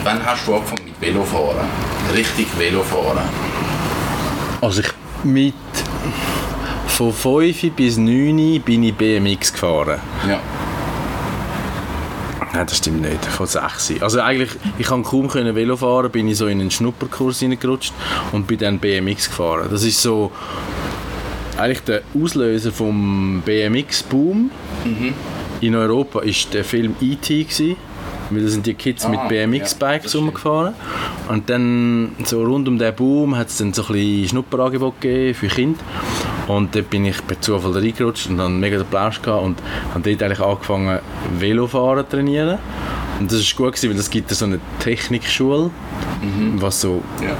wann 0.06 0.26
hast 0.26 0.48
du 0.48 0.56
angefangen 0.56 0.86
mit 0.86 1.02
Velofahren? 1.02 1.68
Richtig 2.16 2.48
Velofahren? 2.58 3.28
Also 4.62 4.80
ich 4.80 4.88
mit 5.24 5.54
von 6.88 7.14
5 7.14 7.72
bis 7.72 7.98
9 7.98 8.62
bin 8.62 8.84
ich 8.84 8.94
BMX 8.94 9.54
gefahren. 9.54 10.00
Ja. 10.28 10.40
Nein, 12.52 12.66
das 12.66 12.78
stimmt 12.78 13.02
nicht. 13.02 13.24
Von 13.26 13.46
6. 13.48 14.02
Also 14.02 14.22
eigentlich, 14.22 14.50
ich 14.78 14.88
kann 14.88 15.04
kaum 15.04 15.28
können 15.28 15.56
Velo 15.56 15.78
fahren, 15.78 16.12
bin 16.12 16.28
ich 16.28 16.38
so 16.38 16.48
in 16.48 16.60
einen 16.60 16.72
Schnupperkurs 16.72 17.40
hineingerutscht 17.40 17.94
und 18.32 18.48
bin 18.48 18.58
dann 18.58 18.80
BMX 18.80 19.30
gefahren. 19.30 19.68
Das 19.70 19.84
ist 19.84 20.02
so 20.02 20.32
eigentlich 21.58 21.84
der 21.84 22.02
Auslöser 22.20 22.72
vom 22.72 23.42
BMX-Boom. 23.46 24.52
In 25.62 25.76
Europa 25.76 26.22
ist 26.22 26.54
der 26.54 26.64
Film 26.64 26.96
E.T. 27.02 27.46
weil 28.32 28.44
da 28.44 28.50
sind 28.50 28.66
die 28.66 28.74
Kids 28.74 29.06
Ah, 29.06 29.10
mit 29.10 29.20
ja, 29.20 29.28
BMX-Bikes 29.28 30.10
stimmt. 30.10 30.26
rumgefahren. 30.28 30.74
Und 31.28 31.50
dann 31.50 32.16
so 32.26 32.44
rund 32.44 32.68
um 32.68 32.78
den 32.78 32.94
Boom 32.96 33.36
hat 33.38 33.48
es 33.50 33.58
dann 33.58 33.74
so 33.74 33.84
ein 33.84 33.94
bisschen 33.94 34.30
Schnupperangebot 34.30 35.02
gegeben 35.02 35.34
für 35.36 35.48
Kinder. 35.48 35.80
Und 36.48 36.76
dort 36.76 36.90
bin 36.90 37.06
ich 37.06 37.26
per 37.28 37.40
Zufall 37.42 37.72
reingerutscht 37.74 38.30
und 38.30 38.40
hatte 38.40 38.50
mega 38.50 38.78
den 38.78 38.88
Plausch 38.88 39.22
gehabt 39.22 39.44
und 39.44 39.58
habe 39.94 40.10
dort 40.10 40.24
eigentlich 40.24 40.40
angefangen 40.40 41.00
Velofahren 41.38 42.06
zu 42.06 42.16
trainieren. 42.16 42.58
Und 43.20 43.32
das 43.32 43.40
ist 43.40 43.56
gut 43.56 43.74
gewesen, 43.74 43.90
weil 43.92 44.00
es 44.00 44.10
gibt 44.10 44.30
so 44.32 44.46
eine 44.46 44.60
Technikschule, 44.80 45.70
was 46.58 46.82
so 46.82 47.04
ja. 47.22 47.36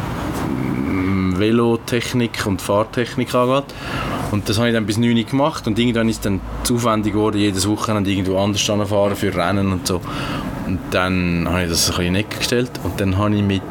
Velotechnik 1.40 2.46
und 2.46 2.62
Fahrtechnik 2.62 3.34
angeht. 3.34 3.74
Und 4.32 4.48
das 4.48 4.58
habe 4.58 4.68
ich 4.68 4.74
dann 4.74 4.86
bis 4.86 4.98
9 4.98 5.18
Uhr 5.18 5.24
gemacht 5.24 5.66
und 5.66 5.80
irgendwann 5.80 6.08
ist 6.10 6.18
es 6.18 6.22
dann 6.22 6.40
zu 6.64 6.76
aufwendig 6.76 7.14
geworden, 7.14 7.38
jedes 7.40 7.68
Wochenende 7.68 8.12
irgendwo 8.12 8.38
anders 8.38 8.62
fahren 8.62 9.16
für 9.16 9.34
Rennen 9.36 9.72
und 9.72 9.88
so. 9.88 10.02
Und 10.70 10.80
dann 10.92 11.48
habe 11.50 11.64
ich 11.64 11.70
das 11.70 11.98
ein 11.98 12.06
in 12.06 12.14
die 12.14 12.20
Ecke 12.20 12.38
gestellt 12.38 12.70
und 12.84 13.02
dann 13.02 13.18
habe 13.18 13.36
ich 13.36 13.42
mit 13.42 13.64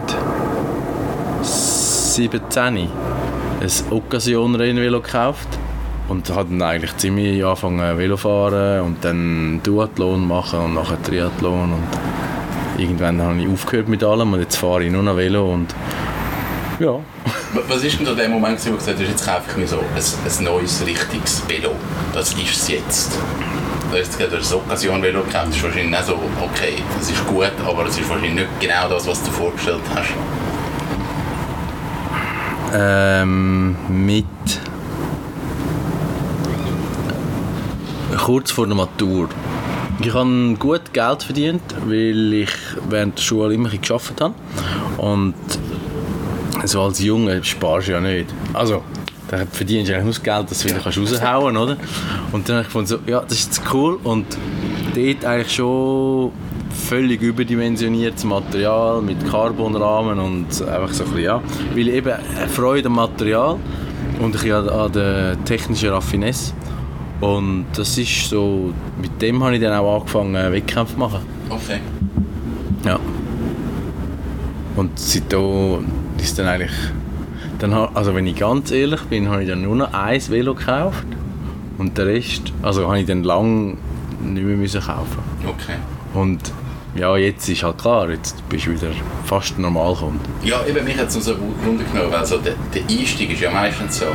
17 1.43 2.59
ein 2.59 2.89
Occasion-Rennvelo 3.91 5.01
gekauft 5.01 5.47
und 6.09 6.29
habe 6.31 6.49
dann 6.49 6.61
eigentlich 6.61 6.97
ziemlich 6.97 7.45
angefangen 7.45 7.97
Velo 7.97 8.17
fahren 8.17 8.81
und 8.81 9.05
dann 9.05 9.61
Duathlon 9.63 10.27
machen 10.27 10.59
und 10.59 10.75
nachher 10.75 11.01
Triathlon 11.01 11.75
und 11.75 12.81
irgendwann 12.81 13.23
habe 13.23 13.43
ich 13.43 13.49
aufgehört 13.49 13.87
mit 13.87 14.03
allem 14.03 14.33
und 14.33 14.41
jetzt 14.41 14.57
fahre 14.57 14.83
ich 14.83 14.91
nur 14.91 15.05
noch 15.05 15.17
Velo 15.17 15.55
und 15.55 15.73
ja. 16.81 16.99
Was 17.69 17.85
ist 17.85 18.01
denn 18.01 18.07
so 18.07 18.17
der 18.17 18.29
Moment, 18.29 18.59
wo 18.67 18.71
du 18.71 18.77
gesagt 18.77 18.99
hast, 18.99 19.09
jetzt 19.09 19.25
kaufe 19.25 19.43
ich 19.53 19.57
mir 19.57 19.69
so 19.69 19.79
ein, 19.79 19.85
ein 20.39 20.45
neues, 20.45 20.85
richtiges 20.85 21.49
Velo? 21.49 21.77
Das 22.13 22.33
ist 22.33 22.57
es 22.57 22.69
jetzt. 22.69 23.19
Jetzt 23.95 24.19
gerade 24.19 24.37
ein 24.37 24.43
Occasion-Velo 24.43 25.23
gekauft, 25.23 25.49
das 25.49 25.57
ist 25.57 25.63
wahrscheinlich 25.63 25.91
nicht 25.91 26.05
so, 26.05 26.15
okay, 26.15 26.75
das 26.99 27.11
ist 27.11 27.27
gut, 27.27 27.53
aber 27.67 27.87
es 27.87 27.99
ist 27.99 28.09
wahrscheinlich 28.09 28.35
nicht 28.35 28.61
genau 28.61 28.89
das, 28.89 29.07
was 29.07 29.23
du 29.23 29.31
vorgestellt 29.31 29.81
hast. 29.95 30.11
Ähm, 32.75 33.77
mit 33.89 34.27
kurz 38.19 38.51
vor 38.51 38.67
der 38.67 38.77
Matur. 38.77 39.29
Ich 40.01 40.13
habe 40.13 40.55
gut 40.59 40.93
Geld 40.93 41.23
verdient, 41.23 41.63
weil 41.87 42.33
ich 42.35 42.51
während 42.89 43.19
der 43.19 43.23
Schule 43.23 43.55
immer 43.55 43.71
gearbeitet 43.71 44.21
habe. 44.21 44.35
Und 44.99 45.35
so 46.65 46.83
als 46.83 47.01
Junge 47.01 47.43
sparst 47.43 47.89
du 47.89 47.93
ja 47.93 48.01
nicht. 48.01 48.27
Also, 48.53 48.83
da 49.29 49.45
verdienst 49.51 49.91
du 49.91 49.95
eigentlich 49.95 50.05
nur 50.05 50.15
das 50.15 50.23
Geld, 50.23 50.51
dass 50.51 50.59
du 50.61 50.69
wieder 50.69 50.81
kannst 50.81 50.99
raushauen 50.99 51.57
oder? 51.57 51.77
Und 52.33 52.49
dann 52.49 52.57
habe 52.57 52.63
ich 52.63 52.69
gefunden, 52.69 52.87
so, 52.87 52.99
ja, 53.07 53.21
das 53.21 53.39
ist 53.39 53.57
jetzt 53.57 53.75
cool. 53.75 53.99
Und 54.03 54.27
dort 54.95 55.25
eigentlich 55.25 55.55
schon 55.55 56.33
völlig 56.71 57.21
überdimensioniertes 57.21 58.25
Material 58.25 59.03
mit 59.03 59.29
Carbonrahmen 59.31 60.19
und 60.19 60.47
einfach 60.63 60.93
so 60.93 61.05
ein 61.05 61.11
bisschen, 61.11 61.25
ja. 61.25 61.43
Weil 61.75 61.89
eben 61.89 62.15
Freude 62.49 62.89
am 62.89 62.95
Material 62.95 63.57
und 64.19 64.25
ein 64.25 64.33
bisschen 64.33 64.53
an, 64.53 64.69
an 64.69 64.93
der 64.93 65.45
technischen 65.45 65.91
Raffinesse. 65.91 66.53
Und 67.21 67.67
das 67.77 67.99
ist 67.99 68.31
so, 68.31 68.73
mit 69.01 69.21
dem 69.21 69.43
habe 69.43 69.57
ich 69.57 69.61
dann 69.61 69.77
auch 69.77 70.01
angefangen, 70.01 70.53
Wettkämpfe 70.53 70.95
zu 70.95 70.99
machen. 70.99 71.21
Okay. 71.51 71.81
Ja. 72.85 72.99
Und 74.77 74.97
seitdem 74.99 75.85
ist 76.19 76.39
dann 76.39 76.47
eigentlich, 76.47 76.71
dann, 77.59 77.73
also 77.73 78.15
wenn 78.15 78.27
ich 78.27 78.37
ganz 78.37 78.71
ehrlich 78.71 79.01
bin, 79.03 79.29
habe 79.29 79.43
ich 79.43 79.49
dann 79.49 79.63
nur 79.63 79.77
noch 79.77 79.93
ein 79.93 80.21
Velo 80.29 80.55
gekauft 80.55 81.07
und 81.79 81.99
den 81.99 82.07
Rest, 82.07 82.53
also 82.63 82.87
habe 82.87 83.01
ich 83.01 83.07
dann 83.07 83.25
lang 83.25 83.77
nicht 84.21 84.45
mehr 84.45 84.57
müssen 84.57 84.81
kaufen. 84.81 85.19
Okay. 85.47 85.77
Und 86.15 86.53
ja, 86.95 87.17
jetzt 87.17 87.49
ist 87.49 87.63
halt 87.63 87.79
klar, 87.79 88.11
jetzt 88.11 88.49
bist 88.49 88.67
du 88.67 88.71
wieder 88.71 88.91
fast 89.25 89.59
normal 89.59 89.95
Kunde. 89.95 90.21
Ja, 90.43 90.65
eben, 90.67 90.85
mich 90.85 90.97
hat 90.97 91.09
es 91.09 91.15
so 91.15 91.35
Wunder 91.65 91.85
genommen, 91.85 92.13
weil 92.13 92.27
so 92.27 92.39
der, 92.39 92.55
der 92.75 92.83
Einstieg 92.83 93.31
ist 93.33 93.41
ja 93.41 93.51
meistens 93.51 93.99
so 93.99 94.07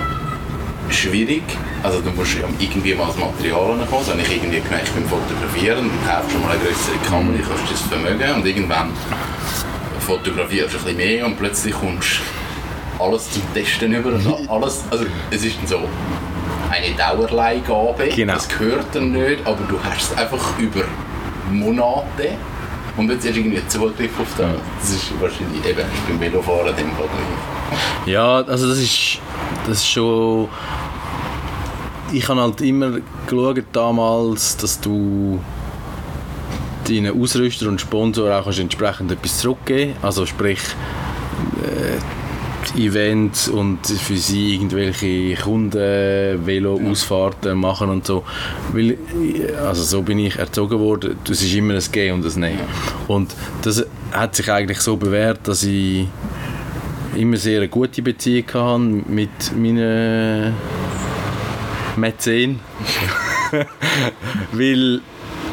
schwierig. 0.89 1.43
Also 1.81 2.01
du 2.01 2.09
musst 2.11 2.35
ja 2.35 2.47
irgendwie 2.59 2.93
mal 2.93 3.07
das 3.07 3.17
Material 3.17 3.71
rankommen. 3.71 4.05
Wenn 4.07 4.19
ich 4.19 4.35
irgendwie 4.35 4.59
gemerkt, 4.59 4.87
ich 4.87 4.93
bin 4.93 5.05
fotografieren, 5.05 5.89
dann 5.89 6.15
kaufst 6.15 6.29
du 6.29 6.33
schon 6.33 6.41
mal 6.41 6.51
eine 6.51 6.59
größere 6.59 6.97
Kamera, 7.09 7.37
dann 7.37 7.47
kannst 7.47 7.63
du 7.63 7.71
das 7.71 7.81
vermögen 7.81 8.35
und 8.35 8.45
irgendwann 8.45 8.89
fotografierst 9.99 10.73
du 10.73 10.77
ein 10.77 10.83
bisschen 10.83 10.97
mehr 10.97 11.25
und 11.25 11.37
plötzlich 11.37 11.73
kommst 11.73 12.19
du 12.19 12.42
alles 13.03 13.29
zum 13.31 13.41
Testen 13.53 13.93
über 13.93 14.11
und 14.11 14.49
alles, 14.49 14.83
also 14.89 15.05
es 15.31 15.43
ist 15.43 15.57
dann 15.59 15.67
so 15.67 15.79
eine 16.69 16.95
Dauerleihgabe, 16.95 18.07
Genau. 18.15 18.33
das 18.33 18.47
gehört 18.47 18.87
dann 18.93 19.11
nicht, 19.11 19.45
aber 19.45 19.59
du 19.69 19.77
hast 19.83 20.11
es 20.11 20.17
einfach 20.17 20.57
über 20.57 20.81
Monate 21.51 22.29
und 22.97 23.09
jetzt 23.11 23.25
hast 23.27 23.35
du 23.35 23.39
irgendwie 23.39 23.67
Zugriff 23.67 24.19
auf 24.19 24.27
das. 24.37 24.47
Das 24.79 24.89
ist 24.89 25.21
wahrscheinlich 25.21 25.65
eben 25.65 25.79
ist 25.79 26.07
beim 26.07 26.19
Velofahren 26.19 26.75
dem 26.75 26.91
Fall 26.91 27.07
gleich. 27.07 28.07
Ja, 28.11 28.41
also 28.41 28.69
das 28.69 28.79
ist, 28.79 29.19
das 29.67 29.77
ist 29.77 29.87
schon... 29.87 30.47
Ich 32.11 32.27
habe 32.29 32.41
halt 32.41 32.61
immer 32.61 32.99
geschaut 33.27 33.63
damals, 33.71 34.55
dass 34.57 34.79
du 34.79 35.39
deinen 36.87 37.19
Ausrüster 37.19 37.67
und 37.67 37.81
Sponsor 37.81 38.31
auch 38.37 38.43
kannst 38.43 38.59
entsprechend 38.59 39.11
etwas 39.11 39.39
zurückgeben 39.39 39.95
Also 40.01 40.25
sprich 40.25 40.59
äh, 41.63 41.97
Events 42.75 43.47
und 43.47 43.85
für 43.85 44.17
sie 44.17 44.55
irgendwelche 44.55 45.35
Kunden 45.35 46.45
Velo-Ausfahrten 46.45 47.57
machen 47.57 47.89
und 47.89 48.05
so. 48.05 48.23
Weil, 48.71 48.97
also 49.63 49.83
so 49.83 50.01
bin 50.01 50.19
ich 50.19 50.37
erzogen 50.37 50.79
worden, 50.79 51.17
es 51.29 51.41
ist 51.41 51.53
immer 51.53 51.75
ein 51.75 51.83
Gehen 51.91 52.15
und 52.15 52.25
ein 52.25 52.39
Nehmen. 52.39 52.59
Und 53.07 53.35
das 53.61 53.85
hat 54.11 54.35
sich 54.35 54.51
eigentlich 54.51 54.79
so 54.79 54.97
bewährt, 54.97 55.47
dass 55.47 55.63
ich 55.63 56.07
immer 57.15 57.37
sehr 57.37 57.59
eine 57.59 57.69
gute 57.69 58.01
Beziehung 58.01 58.45
hatte 58.53 58.79
mit 58.79 59.55
meinen 59.55 60.53
Mäzen. 61.95 62.59
Weil, 64.51 65.01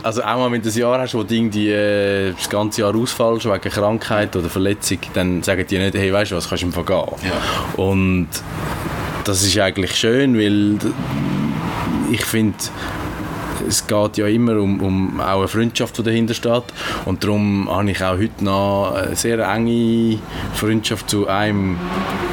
also 0.03 0.23
auch 0.23 0.37
mal, 0.37 0.53
wenn 0.53 0.63
du 0.63 0.69
ein 0.69 0.79
Jahr 0.79 0.99
hast, 1.01 1.15
wo 1.15 1.23
du 1.23 1.35
irgendwie 1.35 1.71
äh, 1.71 2.33
das 2.33 2.49
ganze 2.49 2.83
Jahr 2.83 2.95
ausfallst 2.95 3.47
wegen 3.47 3.61
Krankheit 3.61 4.35
oder 4.37 4.49
Verletzung, 4.49 4.99
dann 5.15 5.43
sagen 5.43 5.65
die 5.69 5.79
nicht, 5.79 5.95
hey, 5.95 6.13
weißt 6.13 6.33
du 6.33 6.37
was, 6.37 6.49
kannst 6.49 6.63
du 6.63 6.67
im 6.67 6.73
Fall 6.73 6.85
gehen. 6.85 7.05
Ja. 7.25 7.83
Und 7.83 8.29
das 9.25 9.43
ist 9.43 9.59
eigentlich 9.59 9.95
schön, 9.97 10.37
weil 10.37 10.79
ich 12.11 12.25
finde, 12.25 12.57
es 13.69 13.87
geht 13.87 14.19
ja 14.19 14.27
immer 14.27 14.57
um, 14.57 14.81
um 14.81 15.21
auch 15.21 15.39
eine 15.39 15.49
Freundschaft, 15.49 15.99
die 15.99 16.03
dahinter 16.03 16.35
steht. 16.35 16.65
Und 17.05 17.25
darum 17.25 17.69
habe 17.71 17.91
ich 17.91 18.03
auch 18.03 18.19
heute 18.19 18.45
noch 18.45 18.95
eine 18.95 19.17
sehr 19.17 19.39
enge 19.41 20.19
Freundschaft 20.55 21.11
zu 21.11 21.29
einem 21.29 21.77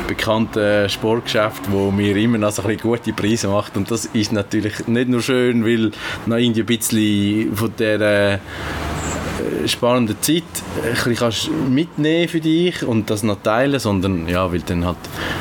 bekannten 0.08 0.90
Sportgeschäft, 0.90 1.72
wo 1.72 1.92
mir 1.92 2.16
immer 2.16 2.38
noch 2.38 2.52
so 2.52 2.62
ein 2.62 2.70
bisschen 2.70 2.90
gute 2.90 3.14
Preise 3.14 3.48
macht. 3.48 3.78
Und 3.78 3.92
das 3.92 4.06
ist 4.06 4.32
natürlich 4.32 4.88
nicht 4.88 5.10
nur 5.10 5.22
schön, 5.22 5.66
weil 5.66 5.92
noch 6.26 6.38
irgendwie 6.38 6.62
ein 6.62 6.66
bisschen 6.66 7.56
von 7.56 7.74
dieser 7.78 8.34
äh, 8.34 9.68
spannenden 9.68 10.22
Zeit 10.22 10.44
ein 10.84 11.16
kannst 11.16 11.50
mitnehmen 11.52 12.28
für 12.28 12.40
dich 12.40 12.84
und 12.84 13.10
das 13.10 13.24
noch 13.24 13.42
teilen, 13.42 13.80
sondern 13.80 14.28
ja, 14.28 14.52
weil 14.52 14.62
dann 14.62 14.86
halt 14.86 14.98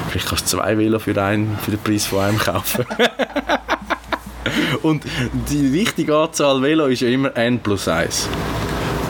vielleicht 0.08 0.28
kannst 0.28 0.52
du 0.52 0.58
zwei 0.58 0.76
Velo 0.76 0.98
für, 0.98 1.20
einen, 1.22 1.56
für 1.58 1.70
den 1.70 1.80
Preis 1.80 2.06
von 2.06 2.20
einem 2.20 2.38
kaufen. 2.38 2.84
Und 4.82 5.04
die 5.50 5.68
richtige 5.78 6.16
Anzahl 6.16 6.62
Velo 6.62 6.86
ist 6.86 7.00
ja 7.00 7.08
immer 7.08 7.36
n 7.36 7.58
plus 7.58 7.88
1. 7.88 8.28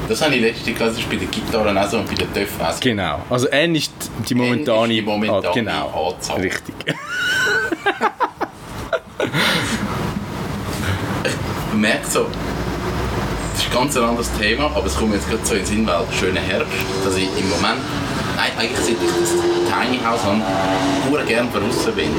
Das 0.09 0.23
habe 0.23 0.37
ich 0.37 0.41
letzte 0.41 0.73
Klasse 0.73 1.01
bei 1.11 1.17
den 1.17 1.29
Gitarren 1.31 1.77
also 1.77 1.99
und 1.99 2.09
bei 2.09 2.15
den 2.15 2.33
Töpfen 2.33 2.65
also. 2.65 2.79
Genau. 2.81 3.21
Also 3.29 3.49
N 3.49 3.75
ist 3.75 3.93
die 4.29 4.37
momentane, 4.37 4.85
n 4.85 4.91
ist 4.91 4.97
die 4.99 5.03
momentane 5.03 5.49
ah, 5.49 5.53
genau. 5.53 6.13
Anzahl. 6.15 6.41
Richtig. 6.41 6.75
ich 11.25 11.75
merke 11.75 12.07
so, 12.09 12.27
das 13.53 13.63
ist 13.63 13.73
ganz 13.73 13.97
ein 13.97 14.05
anderes 14.05 14.31
Thema, 14.39 14.67
aber 14.67 14.87
es 14.87 14.97
kommt 14.97 15.15
jetzt 15.15 15.29
gerade 15.29 15.45
so 15.45 15.55
in 15.55 15.61
den 15.61 15.67
Sinn, 15.67 15.87
weil 15.87 16.05
schöner 16.13 16.41
Herbst, 16.41 16.73
dass 17.05 17.17
ich 17.17 17.25
im 17.25 17.49
Moment 17.49 17.81
nein, 18.37 18.53
eigentlich 18.59 18.79
seit 18.79 18.91
ich 18.91 19.13
das 19.21 19.31
Tiny 19.33 19.99
House 20.05 20.23
habe, 20.25 20.43
nur 21.09 21.23
gerne 21.25 21.49
draußen 21.51 21.93
bin. 21.95 22.11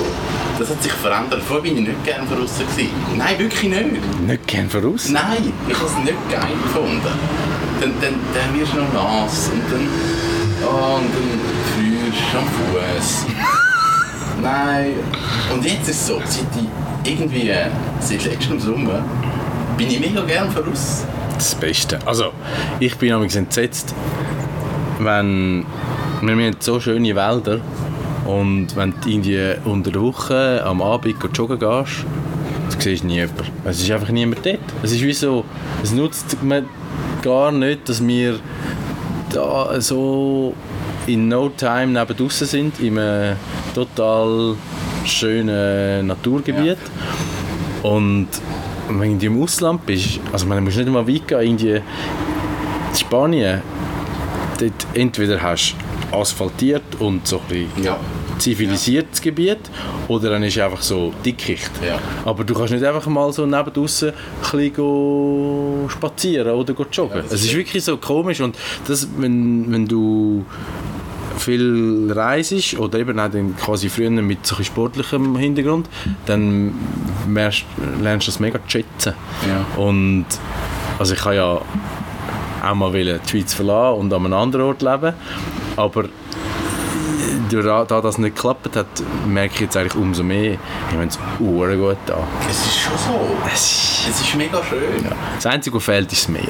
Das 0.60 0.70
hat 0.70 0.82
sich 0.82 0.92
verändert. 0.92 1.42
Vorher 1.44 1.64
bin 1.64 1.78
ich 1.78 1.88
nicht 1.88 2.04
gerne 2.04 2.28
draußen 2.28 2.68
gewesen. 2.68 2.92
Nein, 3.16 3.38
wirklich 3.38 3.70
nicht. 3.70 4.22
Nicht 4.28 4.48
gern 4.48 4.70
voraus? 4.70 5.10
Nein, 5.10 5.54
ich 5.68 5.76
habe 5.76 5.86
es 5.86 5.98
nicht 5.98 6.30
geil 6.30 6.54
gefunden. 6.64 7.02
Dann, 7.80 7.94
dann, 8.02 8.16
dann 8.34 8.60
wirst 8.60 8.74
du 8.74 8.78
noch 8.78 8.94
nass 8.94 9.52
und 9.54 9.62
dann, 9.72 9.88
oh, 10.66 10.96
und 10.96 11.10
dann 11.14 11.40
frierst 11.76 12.34
du 12.34 12.38
am 12.40 12.48
Fuß. 12.48 13.26
Nein. 14.42 14.94
Und 15.54 15.64
jetzt 15.64 15.88
ist 15.90 16.02
es 16.02 16.08
so, 16.08 16.20
seit 16.26 16.48
ich 16.56 17.12
irgendwie, 17.12 17.50
äh, 17.50 17.68
seit 18.00 18.26
letztem 18.26 18.60
Sommer, 18.60 19.06
bin 19.78 19.88
ich 19.90 20.00
mega 20.00 20.22
gerne 20.22 20.50
voraus. 20.50 21.06
Das 21.36 21.54
Beste. 21.54 22.00
Also, 22.06 22.32
ich 22.80 22.96
bin 22.98 23.10
nämlich 23.10 23.36
entsetzt, 23.36 23.94
wenn 25.00 25.66
wir 26.22 26.32
haben 26.32 26.56
so 26.60 26.80
schöne 26.80 27.16
Wälder 27.16 27.60
und 28.26 28.76
wenn 28.76 28.94
du 29.02 29.10
irgendwie 29.10 29.54
unter 29.66 29.92
der 29.92 30.02
Woche 30.02 30.64
am 30.66 30.82
Abend 30.82 31.16
joggen 31.34 31.60
gehst, 31.60 32.06
du 32.72 32.82
siehst 32.82 33.04
nie 33.04 33.16
jemanden. 33.16 33.46
Es 33.66 33.82
ist 33.82 33.92
einfach 33.92 34.10
niemand 34.10 34.46
dort. 34.46 34.60
Es 34.84 34.92
ist 34.92 35.02
wie 35.04 35.14
so, 35.14 35.46
es 35.84 35.92
nutzt 35.92 36.42
mir 36.42 36.64
gar 37.22 37.52
nicht, 37.52 37.88
dass 37.88 38.06
wir 38.06 38.40
da 39.32 39.80
so 39.80 40.54
in 41.06 41.28
no 41.28 41.50
time 41.50 41.88
neben 41.88 42.18
draussen 42.18 42.48
sind, 42.48 42.80
in 42.80 42.98
einem 42.98 43.38
total 43.76 44.56
schönen 45.06 46.08
Naturgebiet. 46.08 46.78
Und 47.84 48.28
wenn 48.90 49.20
du 49.20 49.26
im 49.28 49.42
Ausland 49.42 49.86
bist, 49.86 50.20
also 50.34 50.46
man 50.48 50.64
muss 50.64 50.76
nicht 50.76 50.90
mal 50.90 51.08
weit 51.08 51.28
gehen, 51.28 51.42
irgendwie 51.42 51.76
in 51.76 51.82
Spanien, 52.96 53.62
dort 54.60 54.88
entweder 54.94 55.42
hast 55.42 55.76
du 55.80 55.87
asphaltiert 56.12 56.84
und 57.00 57.28
so 57.28 57.38
ein 57.40 57.44
bisschen 57.48 57.84
Ja. 57.84 58.00
zivilisiertes 58.38 59.22
Gebiet 59.22 59.60
oder 60.08 60.30
dann 60.30 60.44
ist 60.44 60.58
einfach 60.58 60.82
so 60.82 61.14
Dickicht. 61.26 61.72
Ja. 61.86 62.00
Aber 62.26 62.44
du 62.44 62.54
kannst 62.54 62.74
nicht 62.74 62.86
einfach 62.86 63.06
mal 63.08 63.32
so 63.34 63.46
neben 63.46 63.74
draussen 63.74 64.14
ein 64.54 65.90
spazieren 65.90 66.54
oder 66.54 66.74
joggen. 66.92 67.18
Ja, 67.18 67.24
es 67.26 67.44
ist 67.44 67.56
wirklich 67.56 67.84
so 67.84 67.98
komisch 67.98 68.42
und 68.42 68.56
das, 68.88 69.08
wenn, 69.18 69.72
wenn 69.72 69.88
du 69.88 70.46
viel 71.38 72.12
reisest 72.14 72.80
oder 72.80 73.00
eben 73.00 73.20
auch 73.20 73.30
dann 73.30 73.56
quasi 73.58 73.90
früher 73.90 74.10
mit 74.10 74.46
so 74.46 74.62
sportlichem 74.64 75.36
Hintergrund, 75.38 75.88
dann 76.26 76.74
lernst 77.30 77.66
du 78.28 78.32
das 78.32 78.40
mega 78.40 78.60
zu 78.64 78.70
schätzen. 78.70 79.14
Ja. 79.48 79.82
Und 79.82 80.26
also 81.00 81.14
ich 81.14 81.24
habe 81.26 81.36
ja 81.36 81.62
auch 82.64 82.76
mal 82.76 82.92
die 82.92 83.30
Schweiz 83.30 83.54
verlassen 83.54 84.00
und 84.00 84.14
an 84.14 84.26
einem 84.26 84.34
anderen 84.34 84.66
Ort 84.66 84.82
leben, 84.82 85.14
aber 85.78 86.06
durch 87.50 87.66
da, 87.66 87.86
da 87.86 88.02
das 88.02 88.18
nicht 88.18 88.36
geklappt 88.36 88.76
hat, 88.76 88.88
merke 89.26 89.54
ich 89.56 89.62
jetzt 89.62 89.78
eigentlich 89.78 89.96
umso 89.96 90.24
mehr, 90.24 90.54
ich 90.54 90.60
finde 90.90 91.08
es 91.08 91.18
ure 91.40 91.78
gut 91.78 91.98
da. 92.06 92.18
Es 92.50 92.66
ist 92.66 92.80
schon 92.80 92.98
so. 92.98 93.20
Es 93.54 93.62
ist, 93.62 94.10
Es 94.10 94.22
ist 94.22 94.36
mega 94.36 94.62
schön. 94.64 95.06
das 95.36 95.46
Einzige, 95.46 95.76
was 95.78 95.84
fehlt, 95.84 96.12
ist 96.12 96.24
das 96.24 96.30
Meer. 96.30 96.42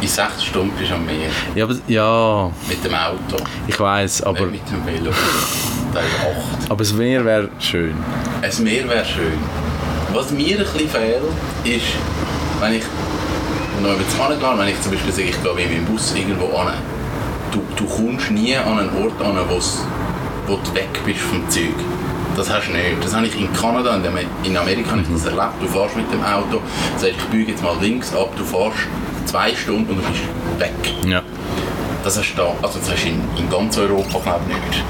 In 0.00 0.08
sechs 0.08 0.44
Stunden 0.44 0.72
bist 0.76 0.90
du 0.90 0.94
am 0.96 1.06
Meer. 1.06 1.30
Ja, 1.54 1.64
aber, 1.64 1.76
ja 1.86 2.50
Mit 2.68 2.84
dem 2.84 2.94
Auto. 2.94 3.42
ich 3.66 3.78
weiß, 3.78 4.22
aber, 4.22 4.46
nicht 4.46 4.70
mit 4.72 4.86
dem 4.86 4.86
Velo. 4.86 5.12
Teil 5.92 6.04
8. 6.62 6.70
aber 6.70 6.78
das 6.82 6.92
Meer 6.92 7.24
wäre 7.24 7.48
schön. 7.60 7.94
Ein 8.42 8.64
Meer 8.64 8.88
wäre 8.88 9.04
schön. 9.04 9.38
Was 10.12 10.30
mir 10.30 10.58
ein 10.58 10.64
bisschen 10.64 10.88
fehlt, 10.88 11.22
ist, 11.64 11.84
wenn 12.60 12.74
ich 12.74 12.82
noch 13.82 13.90
über 13.92 14.02
das 14.02 14.58
wenn 14.58 14.68
ich 14.68 14.80
zum 14.80 14.92
Beispiel 14.92 15.12
sage, 15.12 15.28
ich 15.28 15.42
gehe 15.42 15.54
mit 15.54 15.70
meinem 15.70 15.84
Bus 15.86 16.14
irgendwo 16.14 16.56
an, 16.56 16.74
du, 17.52 17.62
du 17.76 17.84
kommst 17.84 18.30
nie 18.30 18.56
an 18.56 18.78
einen 18.78 19.04
Ort 19.04 19.20
an, 19.22 19.36
wo 20.46 20.56
du 20.56 20.74
weg 20.74 20.88
bist 21.04 21.20
vom 21.20 21.48
Zeug. 21.48 21.74
Das 22.36 22.50
hast 22.50 22.68
du 22.68 22.72
nicht. 22.72 23.04
Das 23.04 23.14
habe 23.14 23.26
ich 23.26 23.38
in 23.38 23.52
Kanada 23.52 23.94
und 23.94 24.04
in 24.42 24.56
Amerika 24.56 24.96
ich 24.96 25.06
das 25.12 25.26
erlebt. 25.26 25.60
Du 25.60 25.68
fährst 25.68 25.96
mit 25.96 26.10
dem 26.10 26.22
Auto, 26.24 26.60
sagst, 26.96 27.16
ich 27.18 27.24
biege 27.26 27.52
jetzt 27.52 27.62
mal 27.62 27.76
links 27.80 28.14
ab, 28.14 28.30
du 28.36 28.44
fährst 28.44 28.88
zwei 29.26 29.54
Stunden 29.54 29.90
und 29.90 29.98
du 29.98 30.08
bist 30.08 30.22
weg. 30.58 30.94
Ja. 31.06 31.22
Das 32.02 32.18
hast 32.18 32.32
du 32.32 32.38
da, 32.38 32.54
also 32.62 32.78
das 32.78 32.90
hast 32.90 33.04
du 33.04 33.08
in, 33.08 33.22
in 33.38 33.50
ganz 33.50 33.76
Europa 33.78 34.18
glaube 34.18 34.40
ich 34.48 34.56
nicht. 34.56 34.84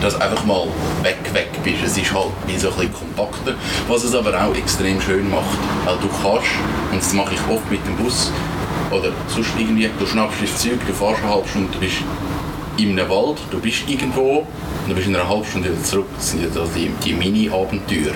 Dass 0.00 0.14
du 0.14 0.22
einfach 0.22 0.44
mal 0.44 0.66
weg, 1.02 1.18
weg 1.32 1.50
bist. 1.62 1.78
Es 1.84 1.98
ist 1.98 2.14
halt 2.14 2.30
wie 2.46 2.56
so 2.56 2.68
ein 2.68 2.74
bisschen 2.74 2.94
kompakter, 2.94 3.54
was 3.86 4.04
es 4.04 4.14
aber 4.14 4.32
auch 4.42 4.54
extrem 4.56 5.00
schön 5.00 5.30
macht. 5.30 5.58
Weil 5.84 5.96
du 5.98 6.08
kannst, 6.08 6.48
und 6.90 7.00
das 7.02 7.12
mache 7.12 7.34
ich 7.34 7.54
oft 7.54 7.70
mit 7.70 7.86
dem 7.86 7.96
Bus, 7.96 8.32
oder 8.90 9.12
sonst 9.28 9.50
irgendwie, 9.58 9.88
du 9.98 10.06
schnappst 10.06 10.42
das 10.42 10.58
Zeug, 10.58 10.78
du 10.86 10.92
fährst 10.92 11.22
eine 11.22 11.32
halbe 11.32 11.48
Stunde, 11.48 11.68
du 11.72 11.78
bist 11.80 11.96
in 12.78 12.98
einem 12.98 13.08
Wald, 13.10 13.38
du 13.50 13.60
bist 13.60 13.88
irgendwo, 13.88 14.46
und 14.88 14.88
du 14.88 14.94
bist 14.94 15.08
in 15.08 15.16
einer 15.16 15.28
halben 15.28 15.44
Stunde 15.44 15.70
wieder 15.70 15.82
zurück. 15.82 16.06
Das 16.16 16.30
sind 16.30 16.42
ja 16.42 16.50
so 16.50 16.64
die, 16.74 16.90
die 17.04 17.12
Mini-Abenteuer. 17.12 18.14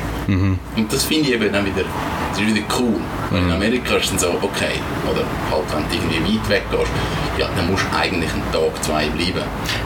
Und 0.77 0.93
das 0.93 1.05
finde 1.05 1.29
ich 1.29 1.35
eben 1.35 1.53
dann 1.53 1.67
wieder, 1.67 1.85
das 2.31 2.41
ist 2.41 2.47
wieder 2.47 2.65
cool. 2.79 2.95
Weil 3.31 3.43
in 3.43 3.51
Amerika 3.51 3.97
ist 3.97 4.05
es 4.05 4.11
dann 4.11 4.19
so, 4.19 4.29
okay, 4.41 4.79
oder 5.11 5.25
halt 5.51 5.65
wenn 5.91 6.01
du 6.01 6.15
irgendwie 6.15 6.39
weit 6.39 6.49
weg 6.49 6.63
gehst, 6.71 6.91
ja, 7.39 7.49
dann 7.57 7.71
musst 7.71 7.85
du 7.91 7.97
eigentlich 7.97 8.33
einen 8.33 8.53
Tag, 8.53 8.85
zwei 8.85 9.07
bleiben. 9.07 9.43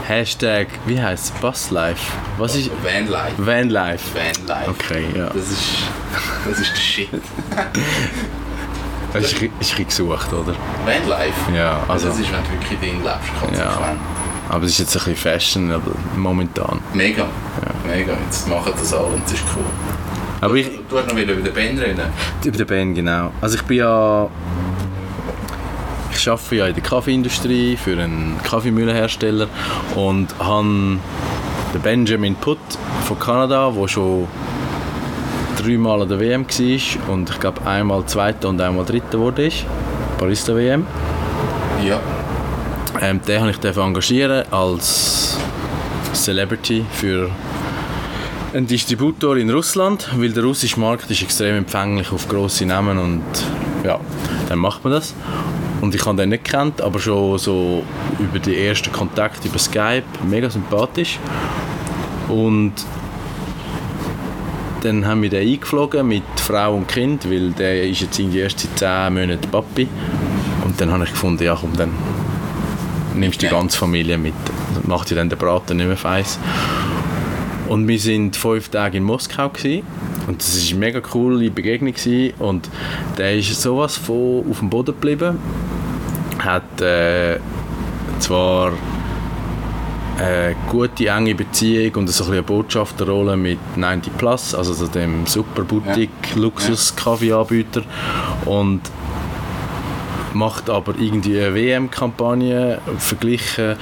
Hashtag, 0.07 0.69
wie 0.87 1.01
heißt 1.01 1.33
es? 1.35 1.41
Buslife? 1.41 2.13
Was 2.39 2.55
ist 2.55 2.71
Vanlife. 2.83 3.35
Vanlife? 3.39 4.05
Vanlife. 4.15 4.71
Okay, 4.71 5.05
ja. 5.17 5.27
Das 5.27 5.51
ist, 5.51 5.65
das 6.49 6.59
ist 6.59 6.73
der 6.73 6.81
Shit. 6.81 7.09
Ist 9.19 9.41
ein 9.43 9.51
bisschen 9.59 9.87
gesucht, 9.87 10.33
oder? 10.33 10.55
Vanlife. 10.85 11.53
Ja, 11.55 11.81
also- 11.89 12.09
Das 12.09 12.19
ist, 12.19 12.33
wenn 12.33 12.43
du 12.45 12.51
wirklich 12.51 12.79
drin 12.81 13.03
lebst, 13.03 13.41
konsequent. 13.41 14.01
Aber 14.49 14.65
es 14.65 14.73
ist 14.73 14.79
jetzt 14.79 14.97
ein 14.97 15.13
bisschen 15.13 15.17
Fashion, 15.17 15.73
aber 15.73 15.91
momentan. 16.17 16.79
Mega. 16.95 17.27
Mega. 17.87 18.13
Jetzt 18.25 18.49
machen 18.49 18.73
das 18.79 18.93
alle 18.95 19.07
und 19.07 19.25
das 19.25 19.33
ist 19.33 19.43
cool. 19.57 19.65
Aber 20.41 20.55
ich, 20.55 20.71
Du 20.89 20.99
hast 20.99 21.09
noch 21.09 21.17
wieder 21.17 21.33
über 21.33 21.43
den 21.43 21.53
Ben 21.55 21.79
reden. 21.79 22.01
über 22.45 22.57
den 22.59 22.67
Ben, 22.67 22.95
genau. 22.95 23.33
Also 23.41 23.57
ich 23.57 23.63
bin 23.63 23.79
ja... 23.79 24.29
Ich 26.13 26.29
arbeite 26.31 26.55
ja 26.57 26.67
in 26.67 26.75
der 26.75 26.83
Kaffeeindustrie 26.83 27.77
für 27.77 27.93
einen 28.01 28.39
Kaffeemühlenhersteller 28.43 29.49
und 29.95 30.29
habe 30.39 30.99
den 31.75 31.83
Benjamin 31.83 32.35
Putt 32.37 32.59
von 33.07 33.19
Kanada, 33.19 33.71
der 33.71 33.89
schon 33.89 34.27
dreimal 35.67 36.03
an 36.03 36.09
der 36.09 36.21
WM 36.21 36.47
war 36.47 37.13
und 37.13 37.29
ich 37.29 37.41
glaube 37.41 37.67
einmal 37.67 38.07
Zweiter 38.07 38.49
und 38.49 38.61
einmal 38.61 38.85
Dritter 38.85 39.19
wurde 39.19 39.47
ist, 39.47 39.65
Barista 40.17 40.55
WM. 40.55 40.87
Ja. 41.85 42.01
Ähm, 43.01 43.21
den 43.27 43.41
habe 43.41 43.51
ich 43.51 43.77
engagieren 43.77 44.45
als 44.53 45.37
Celebrity 46.15 46.85
für 46.93 47.31
einen 48.55 48.67
Distributor 48.69 49.37
in 49.37 49.51
Russland, 49.51 50.09
weil 50.17 50.31
der 50.31 50.45
russische 50.45 50.79
Markt 50.79 51.11
ist 51.11 51.23
extrem 51.23 51.57
empfänglich 51.57 52.13
auf 52.13 52.29
grosse 52.29 52.65
Namen 52.65 52.99
und 52.99 53.25
ja, 53.85 53.99
dann 54.49 54.61
macht 54.61 54.85
man 54.85 54.93
das. 54.93 55.15
Und 55.81 55.95
ich 55.95 56.07
habe 56.07 56.17
den 56.17 56.31
nicht 56.31 56.45
gekannt, 56.45 56.81
aber 56.81 57.01
schon 57.01 57.39
so 57.39 57.83
über 58.21 58.39
die 58.39 58.57
ersten 58.57 58.93
Kontakte 58.93 59.49
über 59.49 59.59
Skype, 59.59 60.05
mega 60.27 60.49
sympathisch. 60.49 61.19
Und 62.29 62.73
dann 64.83 65.07
haben 65.07 65.23
wir 65.23 65.31
den 65.31 65.49
eingeflogen 65.49 66.07
mit 66.07 66.23
Frau 66.37 66.75
und 66.77 66.89
Kind, 66.89 67.31
weil 67.31 67.51
der 67.53 67.89
ist 67.89 68.01
jetzt 68.01 68.19
irgendwie 68.19 68.41
erst 68.41 68.61
seit 68.61 68.79
10 68.79 69.15
Monaten 69.15 69.51
Papi. 69.51 69.89
Und 70.65 70.81
dann 70.81 70.91
habe 70.91 71.05
ich 71.05 71.11
gefunden, 71.11 71.43
ja 71.45 71.57
komm, 71.61 71.77
dann 71.77 71.91
nimmst 73.15 73.43
du 73.43 73.47
die 73.47 73.53
ganze 73.53 73.79
Familie 73.79 74.19
mit. 74.19 74.35
Das 74.75 74.85
macht 74.85 75.11
ja 75.11 75.17
dann 75.17 75.29
der 75.29 75.37
Braten 75.37 75.77
nicht 75.77 75.87
mehr 75.87 75.97
feiss. 75.97 76.39
Und 77.69 77.89
wir 77.89 77.99
sind 77.99 78.37
fünf 78.37 78.69
Tage 78.69 78.99
in 78.99 79.05
Moskau 79.05 79.49
gewesen. 79.49 79.83
und 80.27 80.41
das 80.41 80.55
ist 80.55 80.71
eine 80.71 80.81
mega 80.81 81.01
coole 81.01 81.51
Begegnung 81.51 81.93
gewesen. 81.93 82.35
und 82.39 82.69
der 83.19 83.37
ist 83.37 83.61
sowas 83.61 83.97
von 83.97 84.45
auf 84.51 84.59
dem 84.61 84.71
Boden 84.71 84.95
geblieben. 84.95 85.39
Hat 86.39 86.81
äh, 86.81 87.39
zwar 88.19 88.73
eine 90.19 90.57
gute, 90.69 91.09
enge 91.09 91.35
Beziehung 91.35 91.95
und 91.97 92.09
so 92.09 92.25
ein 92.25 92.33
eine 92.33 92.43
Botschafterrolle 92.43 93.37
mit 93.37 93.59
90 93.77 94.17
Plus, 94.17 94.55
also 94.55 94.73
so 94.73 94.87
dem 94.87 95.27
super 95.27 95.63
Boutique 95.63 96.35
Luxus 96.35 96.95
Kaffeeanbieter 96.97 97.83
und 98.45 98.81
macht 100.33 100.69
aber 100.69 100.95
irgendwie 100.99 101.41
eine 101.41 101.55
WM-Kampagne 101.55 102.81
verglichen 102.99 103.77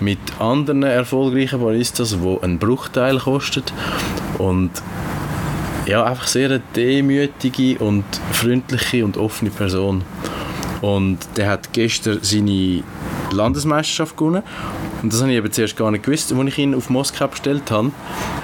mit 0.00 0.18
anderen 0.38 0.82
erfolgreichen 0.82 1.60
Baristas, 1.60 2.16
die 2.20 2.42
einen 2.42 2.58
Bruchteil 2.58 3.18
kostet. 3.18 3.72
Und 4.38 4.70
ja, 5.86 6.04
einfach 6.04 6.26
sehr 6.26 6.48
eine 6.48 6.62
demütige 6.74 7.78
und 7.78 8.04
freundliche 8.32 9.04
und 9.04 9.16
offene 9.16 9.50
Person. 9.50 10.02
Und 10.80 11.18
der 11.36 11.50
hat 11.50 11.72
gestern 11.72 12.18
seine 12.22 12.82
Landesmeisterschaft 13.30 14.16
gewonnen. 14.16 14.42
Und 15.02 15.12
das 15.12 15.20
habe 15.20 15.30
ich 15.30 15.36
eben 15.36 15.52
zuerst 15.52 15.76
gar 15.76 15.90
nicht 15.90 16.04
gewusst. 16.04 16.32
Als 16.32 16.48
ich 16.48 16.58
ihn 16.58 16.74
auf 16.74 16.90
Moskau 16.90 17.28
bestellt 17.28 17.70
habe, 17.70 17.92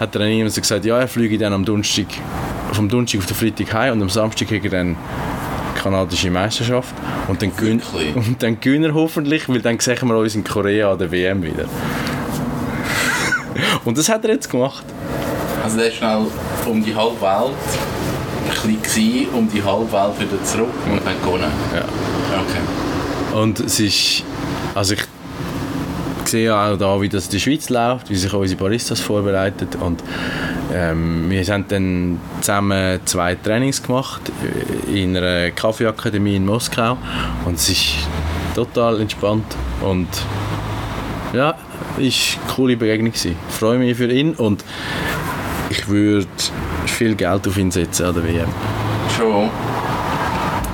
hat 0.00 0.14
er 0.14 0.20
dann 0.20 0.48
so 0.48 0.60
gesagt, 0.60 0.84
ja, 0.84 0.98
er 0.98 1.08
fliege 1.08 1.38
dann 1.38 1.52
am 1.52 1.64
Donnerstag 1.64 2.06
vom 2.74 2.88
Donnerstag 2.88 3.20
auf 3.20 3.26
den 3.26 3.36
Freitag 3.36 3.72
heim 3.72 3.94
und 3.94 4.02
am 4.02 4.08
Samstag 4.08 4.48
kriegt 4.48 4.64
er 4.64 4.70
dann 4.70 4.96
kanadische 5.76 6.30
Meisterschaft 6.30 6.94
und 7.28 7.40
dann 7.40 7.56
gewinnt 7.56 7.84
und 8.14 8.42
dann 8.42 8.60
gewinnen 8.60 8.84
wir 8.84 8.94
hoffentlich, 8.94 9.48
weil 9.48 9.60
dann 9.60 9.78
sehen 9.78 10.08
wir 10.08 10.16
uns 10.16 10.34
in 10.34 10.44
Korea 10.44 10.92
an 10.92 10.98
der 10.98 11.10
WM 11.10 11.42
wieder. 11.42 11.64
und 13.84 13.96
das 13.96 14.08
hat 14.08 14.24
er 14.24 14.32
jetzt 14.32 14.50
gemacht. 14.50 14.84
Also 15.62 15.78
der 15.78 15.88
ist 15.88 15.96
schnell 15.96 16.26
um 16.66 16.84
die 16.84 16.94
halbe 16.94 17.20
Welt 17.20 17.54
ein 18.44 18.50
bisschen 18.50 18.82
gewesen, 18.82 19.28
um 19.34 19.50
die 19.50 19.62
halbe 19.62 19.90
Welt 19.92 20.20
wieder 20.20 20.42
zurück 20.44 20.68
und 20.90 21.04
hat 21.04 21.22
gewonnen. 21.22 21.50
Ja. 21.74 21.84
Okay. 22.40 23.40
Und 23.40 23.60
es 23.60 23.80
ist, 23.80 24.24
also 24.74 24.94
ich 24.94 25.04
sehe 26.24 26.46
ja 26.46 26.72
auch 26.72 26.76
da, 26.76 27.00
wie 27.00 27.08
das 27.08 27.26
in 27.26 27.32
der 27.32 27.38
Schweiz 27.38 27.68
läuft, 27.68 28.10
wie 28.10 28.16
sich 28.16 28.32
unsere 28.32 28.58
Baristas 28.58 29.00
vorbereiten 29.00 29.68
und 29.80 30.02
ähm, 30.72 31.30
wir 31.30 31.44
haben 31.44 31.66
dann 31.68 32.20
zusammen 32.40 33.00
zwei 33.04 33.34
Trainings 33.36 33.82
gemacht 33.82 34.22
in 34.92 35.16
einer 35.16 35.50
Kaffeeakademie 35.50 36.36
in 36.36 36.46
Moskau 36.46 36.96
und 37.44 37.54
es 37.54 37.68
ist 37.68 37.94
total 38.54 39.00
entspannt 39.00 39.46
und 39.82 40.08
ja, 41.32 41.54
ist 41.98 42.38
eine 42.38 42.54
coole 42.54 42.76
Begegnung 42.76 43.12
gewesen. 43.12 43.36
Ich 43.48 43.54
freue 43.54 43.78
mich 43.78 43.96
für 43.96 44.10
ihn 44.10 44.34
und 44.34 44.64
ich 45.70 45.88
würde 45.88 46.26
viel 46.86 47.14
Geld 47.14 47.46
auf 47.46 47.58
ihn 47.58 47.70
setzen 47.70 48.06
an 48.06 48.14
der 48.14 48.24
WM. 48.24 48.48
Schon. 49.16 49.50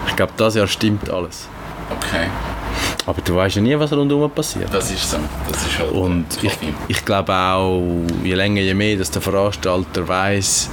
Ich 0.06 0.16
glaube, 0.16 0.32
das 0.36 0.54
Jahr 0.54 0.66
stimmt 0.66 1.08
alles. 1.10 1.48
Okay. 1.90 2.26
Aber 3.10 3.22
du 3.22 3.34
weißt 3.34 3.56
ja 3.56 3.62
nie, 3.62 3.76
was 3.76 3.92
rundherum 3.92 4.30
passiert. 4.30 4.72
Das 4.72 4.88
ist 4.88 5.10
so. 5.10 5.16
Das 5.50 5.66
ist 5.66 5.80
halt 5.80 5.90
Und 5.90 6.26
ich, 6.42 6.56
ich 6.86 7.04
glaube 7.04 7.34
auch, 7.34 7.82
je 8.22 8.34
länger, 8.34 8.60
je 8.60 8.72
mehr, 8.72 8.96
dass 8.96 9.10
der 9.10 9.20
Veranstalter 9.20 10.06
weiß, 10.06 10.70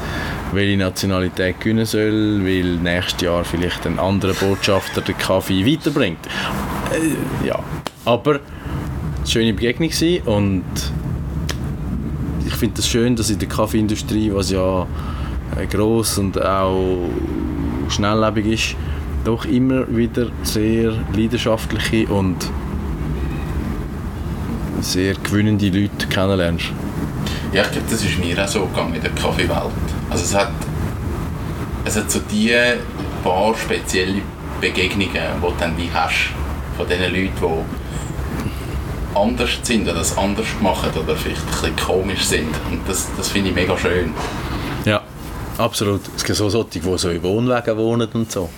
welche 0.52 0.78
Nationalität 0.78 1.60
gewinnen 1.60 1.88
soll, 1.88 2.46
weil 2.46 2.76
nächstes 2.76 3.22
Jahr 3.22 3.44
vielleicht 3.44 3.88
ein 3.88 3.98
anderer 3.98 4.36
Botschafter 4.36 5.02
den 5.02 5.18
Kaffee 5.18 5.66
weiterbringt. 5.66 6.20
Äh, 6.92 7.48
ja, 7.48 7.58
aber 8.06 8.36
es 8.36 8.42
war 8.42 8.42
eine 9.18 9.28
schöne 9.28 9.54
Begegnung 9.54 9.90
gewesen 9.90 10.22
und 10.28 10.64
ich 12.46 12.54
finde 12.54 12.82
es 12.82 12.88
schön, 12.88 13.16
dass 13.16 13.32
in 13.32 13.40
der 13.40 13.48
Kaffeeindustrie, 13.48 14.32
was 14.32 14.52
ja 14.52 14.86
äh, 15.60 15.66
gross 15.66 16.20
und 16.20 16.40
auch 16.40 17.00
schnelllebig 17.90 18.46
ist, 18.46 18.76
doch 19.24 19.46
immer 19.46 19.86
wieder 19.96 20.28
sehr 20.44 20.94
leidenschaftliche 21.14 22.08
und 22.08 22.38
sehr 24.82 25.16
gewinnende 25.16 25.70
Leute 25.70 26.08
kennenlernst. 26.08 26.72
Ja, 27.52 27.64
ich 27.64 27.72
glaube, 27.72 27.88
das 27.90 28.04
ist 28.04 28.20
mir 28.20 28.44
auch 28.44 28.48
so 28.48 28.66
gegangen 28.66 28.96
in 28.96 29.02
der 29.02 29.12
Kaffeewelt. 29.12 29.72
Also 30.10 30.24
es 30.24 30.36
hat, 30.36 30.52
es 31.86 31.96
hat 31.96 32.12
so 32.12 32.20
die 32.32 32.54
paar 33.24 33.56
spezielle 33.56 34.22
Begegnungen, 34.62 35.12
die 35.12 35.42
du 35.42 35.54
dann 35.60 35.78
wie 35.78 35.90
hast 35.94 36.30
von 36.76 36.88
diesen 36.88 37.14
Leuten, 37.14 37.32
die 37.42 39.18
anders 39.18 39.60
sind 39.64 39.84
oder 39.84 39.96
das 39.96 40.18
anders 40.18 40.48
machen 40.62 40.90
oder 40.92 41.16
vielleicht 41.16 41.42
ein 41.42 41.48
bisschen 41.48 41.76
komisch 41.76 42.24
sind. 42.24 42.54
Und 42.70 42.82
das, 42.88 43.08
das 43.18 43.30
finde 43.30 43.50
ich 43.50 43.56
mega 43.56 43.78
schön. 43.78 44.14
Absolut. 45.58 46.02
Es 46.16 46.24
gibt 46.24 46.38
so 46.38 46.50
solche, 46.50 46.80
die 46.80 46.98
so 46.98 47.10
in 47.10 47.24
Wohnwagen 47.24 47.78
wohnen 47.78 48.08
und 48.14 48.32
so. 48.32 48.50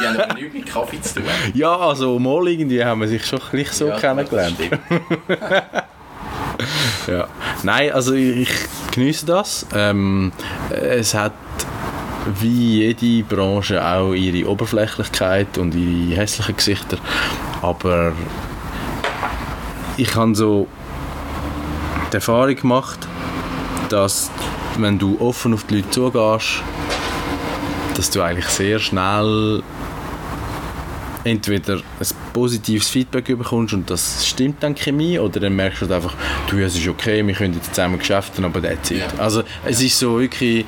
Die 0.00 0.06
haben 0.06 0.16
aber 0.20 0.34
nichts 0.34 0.54
mit 0.54 0.66
Kaffee 0.66 1.00
zu 1.00 1.14
tun. 1.16 1.24
Ja, 1.54 1.76
also 1.76 2.18
mal 2.18 2.48
irgendwie 2.48 2.82
haben 2.84 3.00
wir 3.00 3.08
sich 3.08 3.26
schon 3.26 3.40
gleich 3.50 3.72
so 3.72 3.88
Ja, 3.88 3.98
kennengelernt. 3.98 4.56
Ja. 7.06 7.26
Nein, 7.62 7.90
also 7.92 8.12
ich, 8.12 8.40
ich 8.40 8.50
genieße 8.92 9.24
das. 9.24 9.66
Ähm, 9.74 10.30
es 10.70 11.14
hat 11.14 11.32
wie 12.38 12.92
jede 12.94 13.24
Branche 13.24 13.82
auch 13.82 14.12
ihre 14.12 14.48
Oberflächlichkeit 14.48 15.56
und 15.58 15.74
ihre 15.74 16.20
hässlichen 16.20 16.56
Gesichter. 16.56 16.98
Aber 17.62 18.12
ich 19.96 20.14
habe 20.14 20.34
so 20.34 20.66
die 22.12 22.16
Erfahrung 22.16 22.56
gemacht, 22.56 22.98
dass 23.88 24.30
wenn 24.78 24.98
du 24.98 25.20
offen 25.20 25.54
auf 25.54 25.64
die 25.64 25.76
Leute 25.76 25.90
zugehst, 25.90 26.62
dass 27.94 28.10
du 28.10 28.22
eigentlich 28.22 28.46
sehr 28.46 28.78
schnell 28.78 29.62
entweder 31.24 31.76
ein 31.76 32.06
positives 32.32 32.88
Feedback 32.88 33.26
bekommst 33.26 33.74
und 33.74 33.90
das 33.90 34.26
stimmt 34.26 34.62
dann 34.62 34.74
Chemie 34.74 35.18
oder 35.18 35.40
dann 35.40 35.54
merkst 35.54 35.82
du 35.82 35.86
halt 35.86 35.92
einfach, 35.92 36.14
du, 36.48 36.58
es 36.58 36.76
ist 36.76 36.88
okay, 36.88 37.26
wir 37.26 37.34
können 37.34 37.54
jetzt 37.54 37.74
zusammen 37.74 37.98
geschäften, 37.98 38.44
aber 38.44 38.62
that's 38.62 38.90
it. 38.90 38.98
Ja. 38.98 39.06
Also 39.18 39.42
es 39.64 39.82
ist 39.82 39.98
so 39.98 40.18
wirklich, 40.18 40.64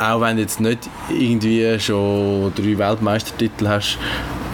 auch 0.00 0.20
wenn 0.20 0.36
du 0.36 0.42
jetzt 0.42 0.60
nicht 0.60 0.88
irgendwie 1.10 1.78
schon 1.80 2.52
drei 2.54 2.78
Weltmeistertitel 2.78 3.68
hast, 3.68 3.98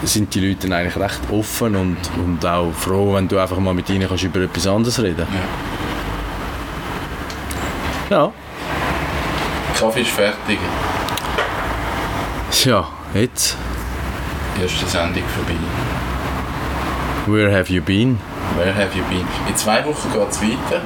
sind 0.03 0.33
die 0.35 0.47
Leute 0.47 0.73
eigentlich 0.75 0.97
recht 0.97 1.21
offen 1.31 1.75
und, 1.75 1.97
und 2.23 2.45
auch 2.45 2.73
froh, 2.73 3.13
wenn 3.13 3.27
du 3.27 3.37
einfach 3.37 3.59
mal 3.59 3.73
mit 3.73 3.89
ihnen 3.89 4.07
kannst 4.07 4.23
über 4.23 4.41
etwas 4.41 4.67
anderes 4.67 5.01
reden 5.01 5.27
Ja. 5.31 5.72
Kaffee 9.79 10.01
ist 10.01 10.11
fertig. 10.11 10.59
Ja, 12.63 12.87
jetzt, 13.13 13.57
Erste 14.61 14.85
Sendung 14.85 15.23
vorbei. 15.35 15.55
where 17.25 17.51
have 17.51 17.73
you 17.73 17.81
been? 17.81 18.19
Where 18.55 18.73
have 18.73 18.95
you 18.95 19.03
been? 19.05 19.25
In 19.47 19.55
zwei 19.55 19.83
Wochen 19.85 20.11
geht 20.13 20.29
es 20.29 20.41
weiter. 20.41 20.81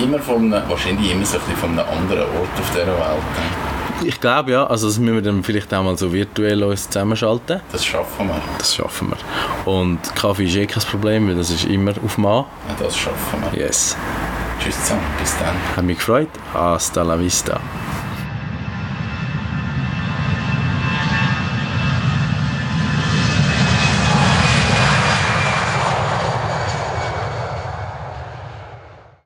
Immer 0.00 0.18
von 0.18 0.52
einem, 0.52 0.68
wahrscheinlich 0.68 1.12
immer 1.12 1.24
so 1.24 1.36
ein 1.38 1.42
bisschen 1.44 1.56
von 1.56 1.70
einem 1.78 1.88
anderen 1.88 2.22
Ort 2.22 2.48
auf 2.60 2.70
dieser 2.72 2.86
Welt. 2.86 2.98
ne? 4.02 4.08
Ich 4.08 4.20
glaube 4.20 4.50
ja, 4.50 4.66
also 4.66 4.88
das 4.88 4.98
müssen 4.98 5.14
wir 5.14 5.22
dann 5.22 5.44
vielleicht 5.44 5.72
auch 5.72 5.84
mal 5.84 5.96
so 5.96 6.12
virtuell 6.12 6.64
uns 6.64 6.90
zusammenschalten. 6.90 7.60
Das 7.70 7.84
schaffen 7.84 8.26
wir. 8.26 8.40
Das 8.58 8.74
schaffen 8.74 9.12
wir. 9.12 9.72
Und 9.72 10.00
Kaffee 10.16 10.46
ist 10.46 10.56
eh 10.56 10.66
kein 10.66 10.82
Problem, 10.82 11.28
weil 11.28 11.36
das 11.36 11.50
ist 11.50 11.64
immer 11.64 11.92
auf 12.04 12.18
Mann. 12.18 12.44
Ja, 12.68 12.84
das 12.84 12.96
schaffen 12.98 13.42
wir. 13.52 13.60
Yes. 13.66 13.96
Tschüss 14.64 14.80
zusammen. 14.82 15.02
Bis 15.20 15.36
dann. 15.38 15.54
Hat 15.76 15.84
mich 15.84 15.98
gefreut. 15.98 16.28
Hasta 16.54 17.02
la 17.02 17.18
vista. 17.18 17.60